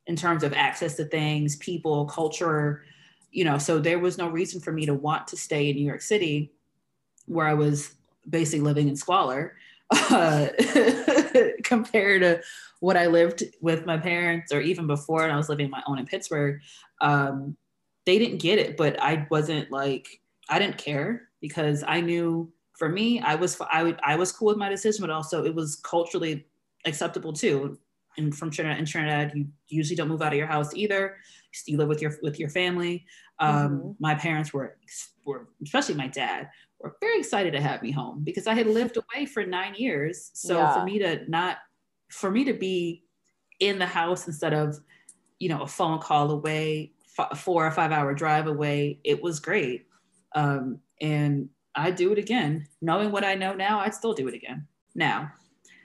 in 0.06 0.16
terms 0.16 0.42
of 0.42 0.52
access 0.52 0.96
to 0.96 1.04
things, 1.04 1.56
people, 1.56 2.06
culture, 2.06 2.84
you 3.30 3.44
know, 3.44 3.58
so 3.58 3.78
there 3.78 3.98
was 3.98 4.18
no 4.18 4.28
reason 4.28 4.60
for 4.60 4.72
me 4.72 4.86
to 4.86 4.94
want 4.94 5.26
to 5.28 5.36
stay 5.36 5.68
in 5.68 5.76
New 5.76 5.84
York 5.84 6.00
City 6.00 6.52
where 7.26 7.46
I 7.46 7.54
was 7.54 7.94
basically 8.28 8.60
living 8.60 8.88
in 8.88 8.96
squalor 8.96 9.56
uh, 9.90 10.48
compared 11.64 12.22
to 12.22 12.40
what 12.80 12.96
I 12.96 13.06
lived 13.06 13.42
with 13.60 13.84
my 13.84 13.98
parents 13.98 14.52
or 14.52 14.60
even 14.60 14.86
before 14.86 15.24
and 15.24 15.32
I 15.32 15.36
was 15.36 15.48
living 15.48 15.70
my 15.70 15.82
own 15.86 15.98
in 15.98 16.06
Pittsburgh. 16.06 16.60
Um, 17.00 17.56
they 18.04 18.18
didn't 18.18 18.38
get 18.38 18.58
it, 18.58 18.76
but 18.76 19.00
I 19.02 19.26
wasn't 19.30 19.70
like, 19.72 20.20
I 20.48 20.60
didn't 20.60 20.78
care 20.78 21.28
because 21.40 21.82
I 21.86 22.00
knew 22.00 22.52
for 22.76 22.88
me, 22.88 23.20
I 23.20 23.34
was, 23.34 23.60
I 23.72 23.82
would, 23.82 23.98
I 24.04 24.16
was 24.16 24.32
cool 24.32 24.48
with 24.48 24.56
my 24.56 24.68
decision, 24.68 25.02
but 25.02 25.10
also 25.10 25.44
it 25.44 25.54
was 25.54 25.76
culturally 25.76 26.46
acceptable 26.84 27.32
too 27.32 27.78
and 28.16 28.34
from 28.34 28.50
Trinidad 28.50 28.78
and 28.78 28.86
Trinidad, 28.86 29.32
you 29.34 29.46
usually 29.68 29.96
don't 29.96 30.08
move 30.08 30.22
out 30.22 30.32
of 30.32 30.38
your 30.38 30.46
house 30.46 30.74
either. 30.74 31.16
You 31.66 31.78
live 31.78 31.88
with 31.88 32.02
your 32.02 32.14
with 32.22 32.38
your 32.38 32.50
family. 32.50 33.06
Um, 33.38 33.54
mm-hmm. 33.54 33.90
My 33.98 34.14
parents 34.14 34.52
were 34.52 34.76
were 35.24 35.48
especially 35.62 35.94
my 35.94 36.08
dad 36.08 36.50
were 36.80 36.96
very 37.00 37.18
excited 37.18 37.52
to 37.52 37.60
have 37.60 37.82
me 37.82 37.90
home 37.90 38.22
because 38.22 38.46
I 38.46 38.54
had 38.54 38.66
lived 38.66 38.98
away 38.98 39.24
for 39.24 39.44
nine 39.44 39.74
years. 39.74 40.30
So 40.34 40.56
yeah. 40.56 40.74
for 40.74 40.84
me 40.84 40.98
to 40.98 41.28
not 41.28 41.58
for 42.10 42.30
me 42.30 42.44
to 42.44 42.52
be 42.52 43.04
in 43.60 43.78
the 43.78 43.86
house 43.86 44.26
instead 44.26 44.52
of 44.52 44.78
you 45.38 45.48
know 45.48 45.62
a 45.62 45.66
phone 45.66 45.98
call 45.98 46.30
away, 46.30 46.92
f- 47.18 47.38
four 47.38 47.66
or 47.66 47.70
five 47.70 47.92
hour 47.92 48.12
drive 48.12 48.46
away, 48.46 49.00
it 49.04 49.22
was 49.22 49.40
great. 49.40 49.86
Um, 50.34 50.80
and 51.00 51.48
I 51.76 51.90
do 51.90 52.10
it 52.12 52.18
again, 52.18 52.66
knowing 52.80 53.12
what 53.12 53.24
I 53.24 53.34
know 53.34 53.52
now. 53.52 53.80
I'd 53.80 53.94
still 53.94 54.14
do 54.14 54.26
it 54.28 54.34
again. 54.34 54.66
Now, 54.94 55.30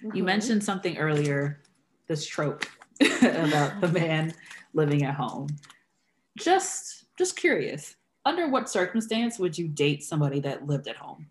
mm-hmm. 0.03 0.15
you 0.15 0.23
mentioned 0.23 0.63
something 0.63 0.97
earlier 0.97 1.61
this 2.07 2.25
trope 2.25 2.65
about 3.21 3.81
the 3.81 3.89
man 3.89 4.33
living 4.73 5.03
at 5.03 5.15
home. 5.15 5.47
Just 6.37 7.05
just 7.17 7.35
curious, 7.35 7.95
under 8.25 8.47
what 8.47 8.69
circumstance 8.69 9.37
would 9.37 9.57
you 9.57 9.67
date 9.67 10.03
somebody 10.03 10.39
that 10.39 10.65
lived 10.65 10.87
at 10.87 10.95
home? 10.95 11.27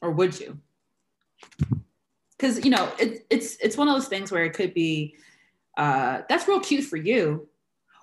Or 0.00 0.10
would 0.10 0.38
you? 0.38 0.58
Because 2.36 2.64
you 2.64 2.70
know, 2.70 2.92
it, 2.98 3.24
it's 3.30 3.56
it's 3.56 3.76
one 3.76 3.88
of 3.88 3.94
those 3.94 4.08
things 4.08 4.30
where 4.30 4.44
it 4.44 4.52
could 4.52 4.74
be 4.74 5.16
uh, 5.76 6.22
that's 6.28 6.46
real 6.46 6.60
cute 6.60 6.84
for 6.84 6.96
you, 6.96 7.48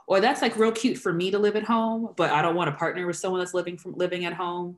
or 0.08 0.20
that's 0.20 0.42
like 0.42 0.58
real 0.58 0.72
cute 0.72 0.98
for 0.98 1.14
me 1.14 1.30
to 1.30 1.38
live 1.38 1.56
at 1.56 1.64
home, 1.64 2.14
but 2.18 2.32
I 2.32 2.42
don't 2.42 2.56
want 2.56 2.70
to 2.70 2.76
partner 2.76 3.06
with 3.06 3.18
someone 3.18 3.40
that's 3.40 3.54
living 3.54 3.78
from 3.78 3.94
living 3.94 4.26
at 4.26 4.34
home. 4.34 4.78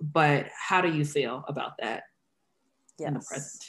But 0.00 0.46
how 0.56 0.80
do 0.80 0.90
you 0.90 1.04
feel 1.04 1.44
about 1.48 1.72
that 1.78 2.04
yes. 2.98 3.08
in 3.08 3.14
the 3.14 3.20
present? 3.20 3.64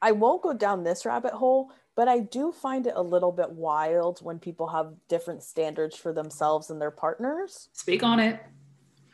I 0.00 0.12
won't 0.12 0.42
go 0.42 0.52
down 0.52 0.82
this 0.82 1.04
rabbit 1.06 1.32
hole, 1.32 1.70
but 1.94 2.08
I 2.08 2.20
do 2.20 2.52
find 2.52 2.86
it 2.86 2.94
a 2.96 3.02
little 3.02 3.32
bit 3.32 3.50
wild 3.50 4.20
when 4.20 4.38
people 4.38 4.68
have 4.68 4.94
different 5.08 5.42
standards 5.42 5.96
for 5.96 6.12
themselves 6.12 6.70
and 6.70 6.80
their 6.80 6.90
partners. 6.90 7.68
Speak 7.72 8.02
on 8.02 8.18
it. 8.18 8.40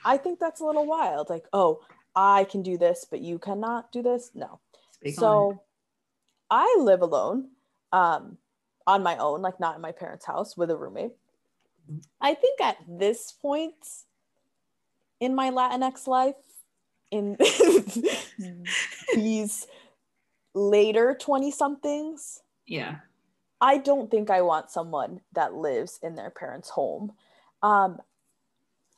I 0.04 0.16
think 0.16 0.38
that's 0.38 0.60
a 0.60 0.64
little 0.64 0.86
wild. 0.86 1.28
Like, 1.28 1.46
oh, 1.52 1.80
I 2.14 2.44
can 2.44 2.62
do 2.62 2.78
this, 2.78 3.06
but 3.08 3.20
you 3.20 3.38
cannot 3.38 3.92
do 3.92 4.02
this. 4.02 4.30
No. 4.34 4.60
Speak 4.92 5.14
so 5.14 5.60
I 6.50 6.76
live 6.80 7.02
alone 7.02 7.48
um, 7.92 8.38
on 8.86 9.02
my 9.02 9.16
own, 9.18 9.42
like 9.42 9.60
not 9.60 9.76
in 9.76 9.82
my 9.82 9.92
parents' 9.92 10.24
house 10.24 10.56
with 10.56 10.70
a 10.70 10.76
roommate. 10.76 11.12
I 12.20 12.34
think 12.34 12.60
at 12.60 12.76
this 12.86 13.32
point 13.32 13.74
in 15.20 15.34
my 15.34 15.50
Latinx 15.50 16.06
life, 16.06 16.34
in 17.10 17.36
these 19.14 19.66
later 20.54 21.16
20 21.18 21.50
somethings. 21.50 22.42
Yeah. 22.66 22.96
I 23.60 23.78
don't 23.78 24.10
think 24.10 24.30
I 24.30 24.42
want 24.42 24.70
someone 24.70 25.20
that 25.32 25.54
lives 25.54 25.98
in 26.02 26.14
their 26.14 26.30
parents' 26.30 26.68
home. 26.68 27.12
Um, 27.62 27.98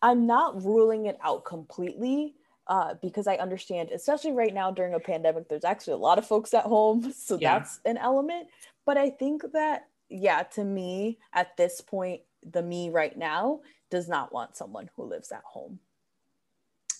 I'm 0.02 0.26
not 0.26 0.62
ruling 0.64 1.06
it 1.06 1.18
out 1.22 1.44
completely 1.44 2.34
uh, 2.66 2.94
because 3.00 3.26
I 3.26 3.36
understand, 3.36 3.90
especially 3.90 4.32
right 4.32 4.52
now 4.52 4.70
during 4.70 4.94
a 4.94 5.00
pandemic, 5.00 5.48
there's 5.48 5.64
actually 5.64 5.94
a 5.94 5.98
lot 5.98 6.18
of 6.18 6.26
folks 6.26 6.54
at 6.54 6.64
home. 6.64 7.12
So 7.20 7.38
yeah. 7.40 7.58
that's 7.58 7.80
an 7.84 7.96
element. 7.96 8.48
But 8.86 8.96
I 8.96 9.10
think 9.10 9.42
that, 9.52 9.88
yeah, 10.08 10.42
to 10.54 10.64
me, 10.64 11.18
at 11.32 11.56
this 11.56 11.80
point, 11.80 12.22
the 12.42 12.62
me 12.62 12.90
right 12.90 13.16
now 13.16 13.60
does 13.90 14.08
not 14.08 14.32
want 14.32 14.56
someone 14.56 14.90
who 14.96 15.04
lives 15.04 15.32
at 15.32 15.42
home. 15.44 15.78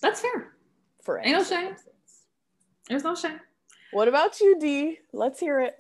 That's 0.00 0.20
fair. 0.20 0.52
For 1.02 1.18
Ain't 1.18 1.32
no 1.32 1.44
shame. 1.44 1.74
There's 2.88 3.04
no 3.04 3.14
shame. 3.14 3.40
What 3.92 4.08
about 4.08 4.40
you, 4.40 4.58
D? 4.58 4.98
Let's 5.12 5.40
hear 5.40 5.60
it. 5.60 5.74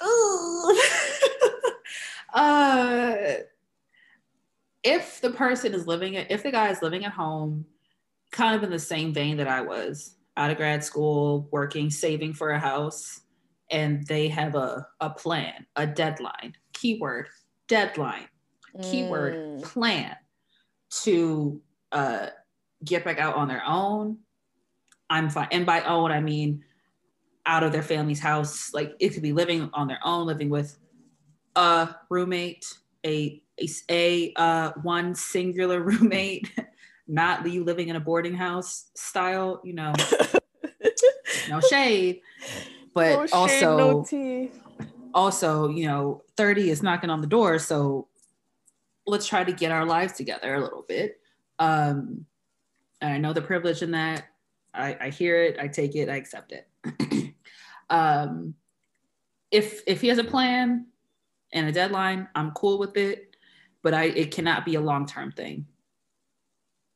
uh, 2.34 3.14
if 4.82 5.20
the 5.20 5.30
person 5.30 5.74
is 5.74 5.86
living 5.86 6.14
it, 6.14 6.26
if 6.30 6.42
the 6.42 6.50
guy 6.50 6.70
is 6.70 6.82
living 6.82 7.04
at 7.04 7.12
home, 7.12 7.64
kind 8.32 8.56
of 8.56 8.62
in 8.62 8.70
the 8.70 8.78
same 8.78 9.14
vein 9.14 9.36
that 9.38 9.48
I 9.48 9.62
was, 9.62 10.16
out 10.36 10.50
of 10.50 10.56
grad 10.56 10.84
school, 10.84 11.48
working, 11.50 11.90
saving 11.90 12.34
for 12.34 12.50
a 12.50 12.58
house, 12.58 13.20
and 13.70 14.06
they 14.06 14.28
have 14.28 14.56
a, 14.56 14.86
a 15.00 15.10
plan, 15.10 15.66
a 15.76 15.86
deadline, 15.86 16.54
keyword, 16.72 17.28
deadline, 17.68 18.28
mm. 18.76 18.90
keyword, 18.90 19.62
plan 19.62 20.16
to 21.02 21.62
uh, 21.92 22.26
get 22.84 23.04
back 23.04 23.18
out 23.18 23.36
on 23.36 23.48
their 23.48 23.62
own, 23.66 24.18
I'm 25.10 25.30
fine. 25.30 25.48
And 25.50 25.66
by 25.66 25.82
own, 25.82 26.10
I 26.10 26.20
mean 26.20 26.64
out 27.46 27.62
of 27.62 27.72
their 27.72 27.82
family's 27.82 28.20
house. 28.20 28.72
Like 28.72 28.94
it 29.00 29.10
could 29.10 29.22
be 29.22 29.32
living 29.32 29.70
on 29.74 29.86
their 29.88 30.00
own, 30.04 30.26
living 30.26 30.50
with 30.50 30.76
a 31.56 31.94
roommate, 32.10 32.66
a 33.04 33.40
a, 33.60 33.68
a 33.90 34.32
uh, 34.36 34.72
one 34.82 35.14
singular 35.14 35.80
roommate, 35.82 36.50
not 37.06 37.46
you 37.48 37.64
living 37.64 37.88
in 37.88 37.96
a 37.96 38.00
boarding 38.00 38.34
house 38.34 38.90
style. 38.94 39.60
You 39.64 39.74
know, 39.74 39.92
no 41.48 41.60
shade, 41.60 42.20
but 42.94 43.10
no 43.10 43.26
also 43.32 43.76
no 43.76 44.50
also 45.14 45.68
you 45.68 45.86
know, 45.86 46.22
thirty 46.36 46.70
is 46.70 46.82
knocking 46.82 47.10
on 47.10 47.20
the 47.20 47.26
door, 47.26 47.58
so 47.58 48.08
let's 49.06 49.26
try 49.26 49.44
to 49.44 49.52
get 49.52 49.70
our 49.70 49.84
lives 49.84 50.14
together 50.14 50.54
a 50.54 50.60
little 50.60 50.84
bit. 50.88 51.20
Um, 51.58 52.26
I 53.12 53.18
know 53.18 53.32
the 53.32 53.42
privilege 53.42 53.82
in 53.82 53.90
that. 53.92 54.24
I, 54.72 54.96
I 55.00 55.10
hear 55.10 55.42
it, 55.42 55.56
I 55.60 55.68
take 55.68 55.94
it, 55.94 56.08
I 56.08 56.16
accept 56.16 56.52
it. 56.52 56.68
Um, 57.90 58.54
if 59.50 59.82
if 59.86 60.00
he 60.00 60.08
has 60.08 60.18
a 60.18 60.24
plan 60.24 60.86
and 61.52 61.68
a 61.68 61.72
deadline, 61.72 62.28
I'm 62.34 62.50
cool 62.52 62.78
with 62.78 62.96
it, 62.96 63.36
but 63.82 63.94
I 63.94 64.04
it 64.04 64.30
cannot 64.30 64.64
be 64.64 64.74
a 64.74 64.80
long 64.80 65.06
term 65.06 65.32
thing. 65.32 65.66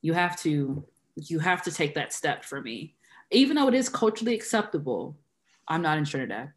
You 0.01 0.15
have 0.15 0.41
to 0.41 0.85
you 1.15 1.39
have 1.41 1.63
to 1.63 1.73
take 1.73 1.95
that 1.95 2.13
step 2.13 2.45
for 2.45 2.61
me, 2.61 2.95
even 3.31 3.57
though 3.57 3.69
it 3.69 3.75
is 3.75 3.89
culturally 3.89 4.35
acceptable. 4.35 5.19
I'm 5.69 5.83
not 5.83 5.99
in 5.99 6.05
Trinidad. 6.05 6.53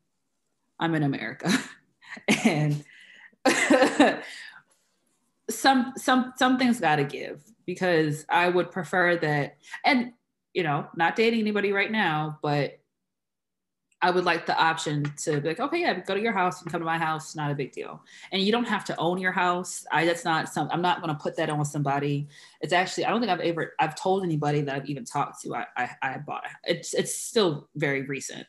I'm 0.79 0.95
in 0.95 1.03
America, 1.03 1.51
and 2.45 2.83
some 5.57 5.93
some 5.97 6.33
something's 6.37 6.79
got 6.79 6.97
to 6.97 7.03
give 7.03 7.41
because 7.65 8.25
I 8.29 8.49
would 8.49 8.71
prefer 8.71 9.17
that, 9.17 9.57
and 9.85 10.13
you 10.53 10.63
know, 10.63 10.87
not 10.95 11.15
dating 11.15 11.39
anybody 11.39 11.71
right 11.71 11.91
now, 11.91 12.39
but 12.41 12.81
I 14.03 14.09
would 14.09 14.25
like 14.25 14.45
the 14.47 14.57
option 14.57 15.05
to 15.23 15.39
be 15.39 15.49
like, 15.49 15.59
okay, 15.59 15.81
yeah, 15.81 15.99
go 15.99 16.15
to 16.15 16.21
your 16.21 16.31
house 16.31 16.61
and 16.61 16.71
come 16.71 16.81
to 16.81 16.85
my 16.85 16.97
house, 16.97 17.35
not 17.35 17.51
a 17.51 17.55
big 17.55 17.71
deal. 17.71 18.01
And 18.31 18.41
you 18.41 18.51
don't 18.51 18.67
have 18.67 18.83
to 18.85 18.97
own 18.97 19.19
your 19.19 19.31
house. 19.31 19.85
I 19.91 20.05
that's 20.05 20.25
not 20.25 20.49
some 20.49 20.69
I'm 20.71 20.81
not 20.81 21.01
gonna 21.01 21.15
put 21.15 21.35
that 21.37 21.49
on 21.49 21.63
somebody. 21.65 22.27
It's 22.61 22.73
actually, 22.73 23.05
I 23.05 23.11
don't 23.11 23.19
think 23.19 23.31
I've 23.31 23.41
ever 23.41 23.73
I've 23.79 23.95
told 23.95 24.23
anybody 24.23 24.61
that 24.61 24.75
I've 24.75 24.89
even 24.89 25.05
talked 25.05 25.41
to 25.43 25.55
I 25.55 25.65
I, 25.77 25.89
I 26.01 26.17
bought 26.17 26.45
it. 26.45 26.51
It's 26.77 26.93
it's 26.93 27.15
still 27.15 27.69
very 27.75 28.01
recent, 28.03 28.47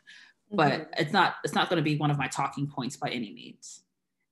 but 0.50 0.72
mm-hmm. 0.72 0.90
it's 0.96 1.12
not 1.12 1.34
it's 1.44 1.54
not 1.54 1.68
gonna 1.68 1.82
be 1.82 1.96
one 1.96 2.10
of 2.10 2.18
my 2.18 2.28
talking 2.28 2.66
points 2.66 2.96
by 2.96 3.10
any 3.10 3.32
means. 3.32 3.82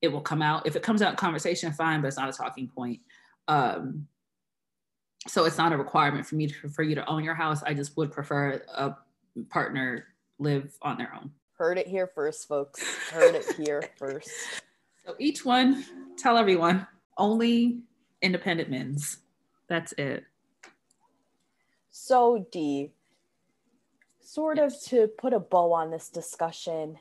It 0.02 0.08
will 0.08 0.20
come 0.20 0.42
out. 0.42 0.66
If 0.66 0.76
it 0.76 0.82
comes 0.82 1.02
out 1.02 1.10
in 1.10 1.16
conversation, 1.16 1.72
fine, 1.72 2.00
but 2.00 2.08
it's 2.08 2.16
not 2.16 2.28
a 2.28 2.32
talking 2.32 2.68
point. 2.68 3.00
Um 3.48 4.06
so 5.28 5.44
it's 5.44 5.58
not 5.58 5.72
a 5.72 5.76
requirement 5.76 6.26
for 6.26 6.36
me 6.36 6.46
to 6.46 6.68
for 6.68 6.82
you 6.82 6.94
to 6.94 7.06
own 7.08 7.24
your 7.24 7.34
house. 7.34 7.62
I 7.62 7.74
just 7.74 7.96
would 7.96 8.10
prefer 8.10 8.62
a 8.74 8.94
partner 9.50 10.06
live 10.38 10.72
on 10.82 10.96
their 10.96 11.12
own. 11.14 11.30
Heard 11.54 11.76
it 11.76 11.86
here 11.86 12.06
first, 12.06 12.48
folks. 12.48 12.82
Heard 13.10 13.34
it 13.34 13.44
here 13.58 13.82
first. 13.98 14.30
So 15.04 15.14
each 15.18 15.44
one, 15.44 15.84
tell 16.16 16.38
everyone, 16.38 16.86
only 17.18 17.80
independent 18.22 18.70
men's. 18.70 19.18
That's 19.68 19.92
it. 19.98 20.24
So, 21.90 22.46
D, 22.50 22.92
sort 24.20 24.58
of 24.58 24.74
to 24.84 25.08
put 25.18 25.32
a 25.32 25.40
bow 25.40 25.72
on 25.72 25.90
this 25.90 26.08
discussion, 26.08 26.96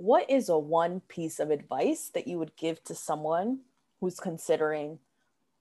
what 0.00 0.28
is 0.30 0.48
a 0.48 0.58
one 0.58 1.00
piece 1.08 1.38
of 1.38 1.50
advice 1.50 2.10
that 2.14 2.26
you 2.26 2.38
would 2.38 2.56
give 2.56 2.82
to 2.84 2.94
someone 2.94 3.60
who's 4.00 4.18
considering 4.18 4.98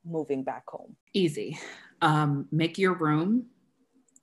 moving 0.05 0.43
back 0.43 0.63
home? 0.65 0.95
Easy. 1.13 1.59
Um, 2.01 2.47
make 2.49 2.77
your 2.77 2.93
room 2.93 3.47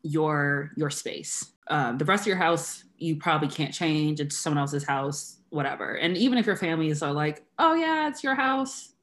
your 0.03 0.71
your 0.77 0.89
space. 0.89 1.53
Um, 1.69 1.99
the 1.99 2.07
rest 2.07 2.23
of 2.23 2.29
your 2.29 2.37
house 2.37 2.85
you 2.97 3.17
probably 3.17 3.49
can't 3.49 3.75
change. 3.75 4.19
It's 4.21 4.39
someone 4.39 4.59
else's 4.59 4.85
house, 4.85 5.41
whatever. 5.51 5.97
And 5.97 6.17
even 6.17 6.39
if 6.39 6.47
your 6.47 6.57
families 6.57 7.03
are 7.03 7.13
like, 7.13 7.45
"Oh 7.59 7.75
yeah, 7.75 8.09
it's 8.09 8.25
your 8.25 8.35
house," 8.35 8.95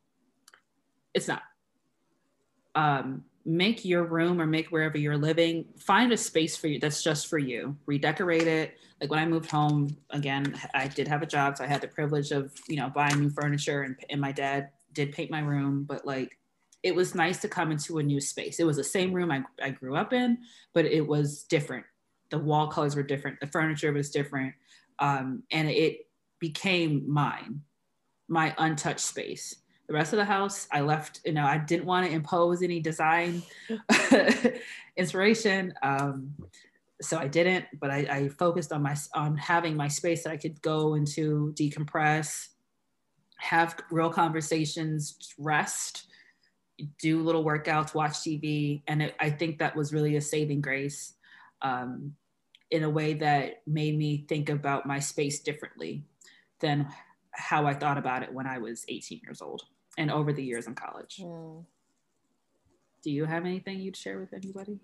it's 1.13 1.27
not. 1.27 1.43
Um, 2.73 3.23
make 3.45 3.83
your 3.83 4.03
room 4.05 4.39
or 4.39 4.45
make 4.45 4.67
wherever 4.67 4.97
you're 4.97 5.17
living 5.17 5.65
find 5.77 6.13
a 6.13 6.17
space 6.17 6.55
for 6.55 6.67
you 6.67 6.79
that's 6.79 7.03
just 7.03 7.27
for 7.27 7.37
you 7.37 7.75
redecorate 7.85 8.47
it 8.47 8.77
like 9.01 9.09
when 9.09 9.19
i 9.19 9.25
moved 9.25 9.51
home 9.51 9.93
again 10.11 10.57
i 10.73 10.87
did 10.87 11.07
have 11.07 11.21
a 11.21 11.25
job 11.25 11.57
so 11.57 11.63
i 11.63 11.67
had 11.67 11.81
the 11.81 11.87
privilege 11.87 12.31
of 12.31 12.53
you 12.69 12.77
know 12.77 12.89
buying 12.89 13.19
new 13.19 13.29
furniture 13.29 13.81
and, 13.81 13.97
and 14.09 14.21
my 14.21 14.31
dad 14.31 14.69
did 14.93 15.11
paint 15.11 15.29
my 15.29 15.41
room 15.41 15.83
but 15.83 16.05
like 16.05 16.37
it 16.83 16.93
was 16.93 17.15
nice 17.15 17.39
to 17.39 17.47
come 17.47 17.71
into 17.71 17.97
a 17.97 18.03
new 18.03 18.19
space. 18.19 18.59
It 18.59 18.65
was 18.65 18.75
the 18.75 18.83
same 18.83 19.13
room 19.13 19.31
I, 19.31 19.43
I 19.61 19.69
grew 19.69 19.95
up 19.95 20.11
in, 20.11 20.37
but 20.73 20.85
it 20.85 21.07
was 21.07 21.43
different. 21.43 21.85
The 22.29 22.37
wall 22.37 22.67
colors 22.67 22.95
were 22.95 23.03
different, 23.03 23.39
the 23.39 23.47
furniture 23.47 23.93
was 23.93 24.11
different. 24.11 24.53
Um, 24.99 25.43
and 25.49 25.69
it 25.69 26.07
became 26.39 27.11
mine, 27.11 27.61
my 28.27 28.53
untouched 28.57 28.99
space. 28.99 29.55
The 29.87 29.93
rest 29.93 30.13
of 30.13 30.17
the 30.17 30.25
house, 30.25 30.67
I 30.71 30.81
left, 30.81 31.19
you 31.25 31.33
know, 31.33 31.45
I 31.45 31.57
didn't 31.57 31.85
want 31.85 32.05
to 32.05 32.11
impose 32.11 32.61
any 32.61 32.79
design 32.79 33.43
inspiration. 34.97 35.73
Um, 35.83 36.33
so 37.01 37.17
I 37.17 37.27
didn't, 37.27 37.65
but 37.79 37.91
I, 37.91 37.97
I 38.09 38.29
focused 38.29 38.71
on 38.71 38.81
my 38.81 38.95
on 39.13 39.35
having 39.35 39.75
my 39.75 39.89
space 39.89 40.23
that 40.23 40.31
I 40.31 40.37
could 40.37 40.61
go 40.61 40.93
into, 40.93 41.53
decompress, 41.57 42.47
have 43.39 43.75
real 43.91 44.09
conversations, 44.09 45.33
rest, 45.37 46.05
do 47.01 47.21
little 47.21 47.43
workouts, 47.43 47.93
watch 47.93 48.13
TV. 48.13 48.81
And 48.87 49.03
it, 49.03 49.15
I 49.19 49.29
think 49.29 49.59
that 49.59 49.75
was 49.75 49.93
really 49.93 50.15
a 50.15 50.21
saving 50.21 50.61
grace 50.61 51.13
um, 51.61 52.13
in 52.71 52.83
a 52.83 52.89
way 52.89 53.15
that 53.15 53.61
made 53.67 53.97
me 53.97 54.25
think 54.29 54.49
about 54.49 54.85
my 54.85 54.99
space 54.99 55.41
differently 55.41 56.03
than 56.61 56.87
how 57.31 57.65
I 57.65 57.73
thought 57.73 57.97
about 57.97 58.23
it 58.23 58.33
when 58.33 58.47
I 58.47 58.59
was 58.59 58.85
18 58.87 59.21
years 59.23 59.41
old 59.41 59.63
and 59.97 60.11
over 60.11 60.33
the 60.33 60.43
years 60.43 60.67
in 60.67 60.75
college. 60.75 61.19
Mm. 61.21 61.65
Do 63.03 63.11
you 63.11 63.25
have 63.25 63.45
anything 63.45 63.79
you'd 63.79 63.97
share 63.97 64.19
with 64.19 64.33
anybody? 64.33 64.79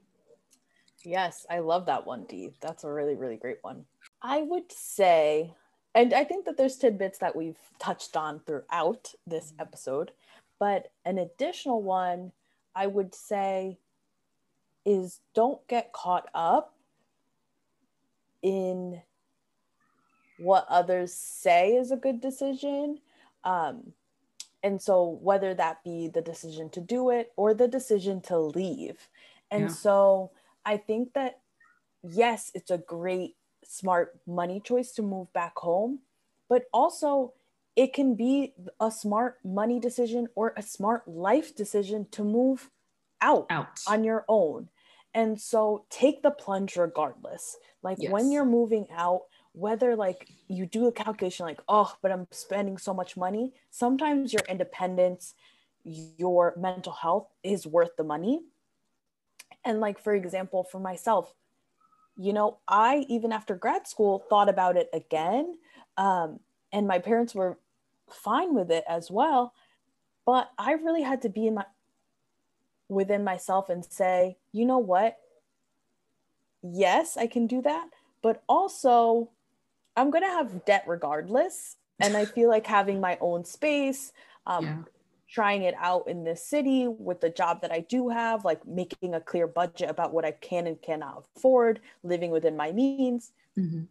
Yes, 1.06 1.46
I 1.50 1.60
love 1.60 1.86
that 1.86 2.06
one, 2.06 2.26
Dee. 2.26 2.52
That's 2.60 2.84
a 2.84 2.92
really, 2.92 3.16
really 3.16 3.38
great 3.38 3.60
one. 3.62 3.86
I 4.22 4.42
would 4.42 4.72
say, 4.72 5.54
and 5.96 6.14
I 6.14 6.26
think 6.26 6.46
that 6.46 6.58
there's 6.58 6.76
tidbits 6.76 7.20
that 7.20 7.36
we've 7.36 7.58
touched 7.80 8.18
on 8.18 8.42
throughout 8.42 9.14
this 9.26 9.54
episode, 9.60 10.12
but 10.60 10.92
an 11.06 11.18
additional 11.18 11.82
one 11.82 12.34
I 12.76 12.88
would 12.88 13.16
say 13.16 13.80
is 14.86 15.22
don't 15.34 15.66
get 15.68 15.94
caught 15.94 16.28
up 16.34 16.76
in 18.42 19.02
what 20.38 20.66
others 20.70 21.14
say 21.14 21.76
is 21.76 21.92
a 21.92 21.98
good 21.98 22.22
decision. 22.22 23.00
Um, 23.44 23.94
and 24.64 24.82
so, 24.82 25.20
whether 25.22 25.54
that 25.54 25.84
be 25.84 26.10
the 26.10 26.22
decision 26.22 26.70
to 26.72 26.82
do 26.82 27.10
it 27.10 27.32
or 27.36 27.54
the 27.54 27.68
decision 27.68 28.22
to 28.22 28.38
leave. 28.38 29.10
And 29.52 29.64
yeah. 29.64 29.68
so, 29.70 30.32
I 30.66 30.78
think 30.78 31.14
that 31.14 31.40
yes, 32.04 32.52
it's 32.54 32.72
a 32.72 32.78
great, 32.78 33.36
smart 33.64 34.20
money 34.28 34.62
choice 34.64 34.92
to 34.94 35.02
move 35.02 35.32
back 35.34 35.58
home, 35.58 36.00
but 36.48 36.66
also 36.74 37.34
it 37.76 37.94
can 37.94 38.16
be 38.16 38.54
a 38.80 38.92
smart 38.92 39.38
money 39.44 39.80
decision 39.80 40.28
or 40.36 40.54
a 40.58 40.62
smart 40.62 41.08
life 41.08 41.56
decision 41.56 42.08
to 42.12 42.24
move 42.24 42.70
out, 43.22 43.46
out. 43.50 43.80
on 43.88 44.04
your 44.04 44.26
own. 44.28 44.70
And 45.14 45.40
so 45.40 45.86
take 45.90 46.22
the 46.22 46.32
plunge 46.32 46.76
regardless. 46.76 47.58
Like 47.82 47.98
yes. 48.00 48.12
when 48.12 48.32
you're 48.32 48.46
moving 48.46 48.88
out, 48.92 49.24
whether 49.54 49.96
like 49.96 50.30
you 50.48 50.66
do 50.66 50.88
a 50.88 50.92
calculation 50.92 51.46
like, 51.46 51.60
oh, 51.68 51.94
but 52.02 52.12
I'm 52.12 52.28
spending 52.32 52.78
so 52.78 52.94
much 52.94 53.18
money, 53.18 53.54
sometimes 53.72 54.32
your 54.34 54.44
independence, 54.48 55.34
your 55.84 56.54
mental 56.58 56.94
health 56.94 57.28
is 57.44 57.66
worth 57.66 57.96
the 57.98 58.04
money. 58.04 58.42
And 59.66 59.80
like, 59.80 60.00
for 60.00 60.14
example, 60.14 60.64
for 60.64 60.80
myself, 60.80 61.34
you 62.18 62.34
know, 62.34 62.60
I 62.68 63.06
even 63.10 63.32
after 63.32 63.56
grad 63.56 63.88
school 63.88 64.24
thought 64.30 64.50
about 64.50 64.78
it 64.78 64.90
again. 64.94 65.56
Um, 65.98 66.40
and 66.72 66.88
my 66.88 67.00
parents 67.00 67.34
were 67.34 67.58
fine 68.10 68.54
with 68.54 68.72
it 68.72 68.84
as 68.88 69.12
well 69.12 69.54
but 70.26 70.52
i 70.58 70.74
really 70.74 71.02
had 71.02 71.22
to 71.22 71.30
be 71.30 71.48
in 71.48 71.56
my 71.56 71.66
within 72.88 73.24
myself 73.24 73.70
and 73.70 73.84
say 73.86 74.38
you 74.52 74.66
know 74.66 74.78
what 74.78 75.18
yes 76.62 77.18
i 77.18 77.28
can 77.28 77.48
do 77.48 77.62
that 77.62 77.88
but 78.22 78.44
also 78.48 79.30
i'm 80.00 80.10
going 80.10 80.24
to 80.24 80.30
have 80.30 80.66
debt 80.66 80.84
regardless 80.88 81.78
and 82.00 82.16
i 82.16 82.26
feel 82.26 82.50
like 82.50 82.66
having 82.66 83.00
my 83.00 83.18
own 83.22 83.44
space 83.44 84.12
um, 84.46 84.66
yeah. 84.66 84.78
trying 85.30 85.64
it 85.64 85.76
out 85.78 86.08
in 86.08 86.24
this 86.24 86.44
city 86.44 86.88
with 86.88 87.22
the 87.22 87.30
job 87.30 87.62
that 87.62 87.72
i 87.72 87.80
do 87.80 88.10
have 88.10 88.46
like 88.46 88.66
making 88.68 89.14
a 89.14 89.22
clear 89.22 89.48
budget 89.48 89.90
about 89.90 90.14
what 90.14 90.26
i 90.26 90.32
can 90.32 90.68
and 90.68 90.82
cannot 90.82 91.26
afford 91.36 91.80
living 92.04 92.32
within 92.32 92.56
my 92.58 92.72
means 92.72 93.32
mm-hmm. 93.58 93.84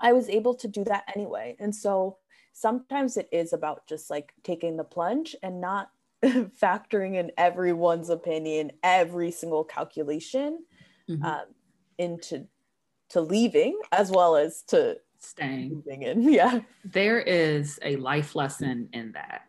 i 0.00 0.12
was 0.12 0.28
able 0.28 0.54
to 0.54 0.68
do 0.68 0.84
that 0.84 1.04
anyway 1.14 1.56
and 1.58 1.74
so 1.74 2.18
sometimes 2.52 3.16
it 3.16 3.28
is 3.30 3.52
about 3.52 3.86
just 3.86 4.10
like 4.10 4.32
taking 4.42 4.76
the 4.76 4.84
plunge 4.84 5.36
and 5.42 5.60
not 5.60 5.90
factoring 6.24 7.14
in 7.14 7.30
everyone's 7.38 8.10
opinion, 8.10 8.72
every 8.82 9.30
single 9.30 9.64
calculation 9.64 10.64
mm-hmm. 11.08 11.24
um, 11.24 11.44
into 11.98 12.46
to 13.10 13.20
leaving 13.20 13.78
as 13.92 14.10
well 14.10 14.36
as 14.36 14.62
to 14.62 14.98
staying. 15.18 15.82
in. 15.86 16.22
Yeah. 16.32 16.60
There 16.84 17.20
is 17.20 17.78
a 17.82 17.96
life 17.96 18.34
lesson 18.34 18.88
in 18.92 19.12
that. 19.12 19.42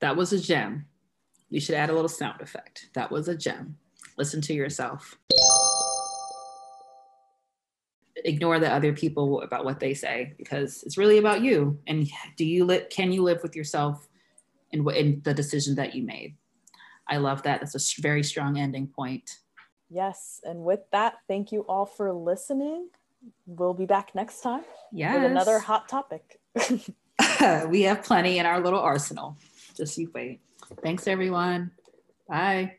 That 0.00 0.16
was 0.16 0.32
a 0.32 0.38
gem. 0.38 0.86
You 1.50 1.60
should 1.60 1.76
add 1.76 1.90
a 1.90 1.94
little 1.94 2.08
sound 2.08 2.40
effect. 2.40 2.90
That 2.94 3.10
was 3.10 3.28
a 3.28 3.36
gem. 3.36 3.76
Listen 4.16 4.40
to 4.42 4.54
yourself 4.54 5.16
ignore 8.24 8.58
the 8.58 8.72
other 8.72 8.92
people 8.92 9.42
about 9.42 9.64
what 9.64 9.80
they 9.80 9.94
say 9.94 10.34
because 10.38 10.82
it's 10.84 10.96
really 10.96 11.18
about 11.18 11.42
you 11.42 11.78
and 11.86 12.08
do 12.36 12.44
you 12.44 12.64
li- 12.64 12.86
can 12.90 13.12
you 13.12 13.22
live 13.22 13.42
with 13.42 13.54
yourself 13.54 14.08
in, 14.72 14.88
in 14.90 15.20
the 15.24 15.34
decision 15.34 15.74
that 15.74 15.94
you 15.94 16.02
made 16.02 16.36
i 17.08 17.16
love 17.16 17.42
that 17.42 17.60
that's 17.60 17.74
a 17.74 18.00
very 18.00 18.22
strong 18.22 18.58
ending 18.58 18.86
point 18.86 19.38
yes 19.90 20.40
and 20.44 20.64
with 20.64 20.80
that 20.90 21.14
thank 21.28 21.52
you 21.52 21.60
all 21.68 21.86
for 21.86 22.12
listening 22.12 22.88
we'll 23.46 23.74
be 23.74 23.86
back 23.86 24.14
next 24.14 24.40
time 24.40 24.62
yes. 24.92 25.14
with 25.14 25.30
another 25.30 25.58
hot 25.58 25.88
topic. 25.88 26.40
We 27.68 27.82
have 27.82 28.02
plenty 28.02 28.38
in 28.38 28.46
our 28.46 28.60
little 28.60 28.80
arsenal. 28.80 29.36
Just 29.76 29.98
you 29.98 30.10
wait. 30.14 30.40
Thanks 30.82 31.06
everyone. 31.06 31.72
Bye 32.28 32.76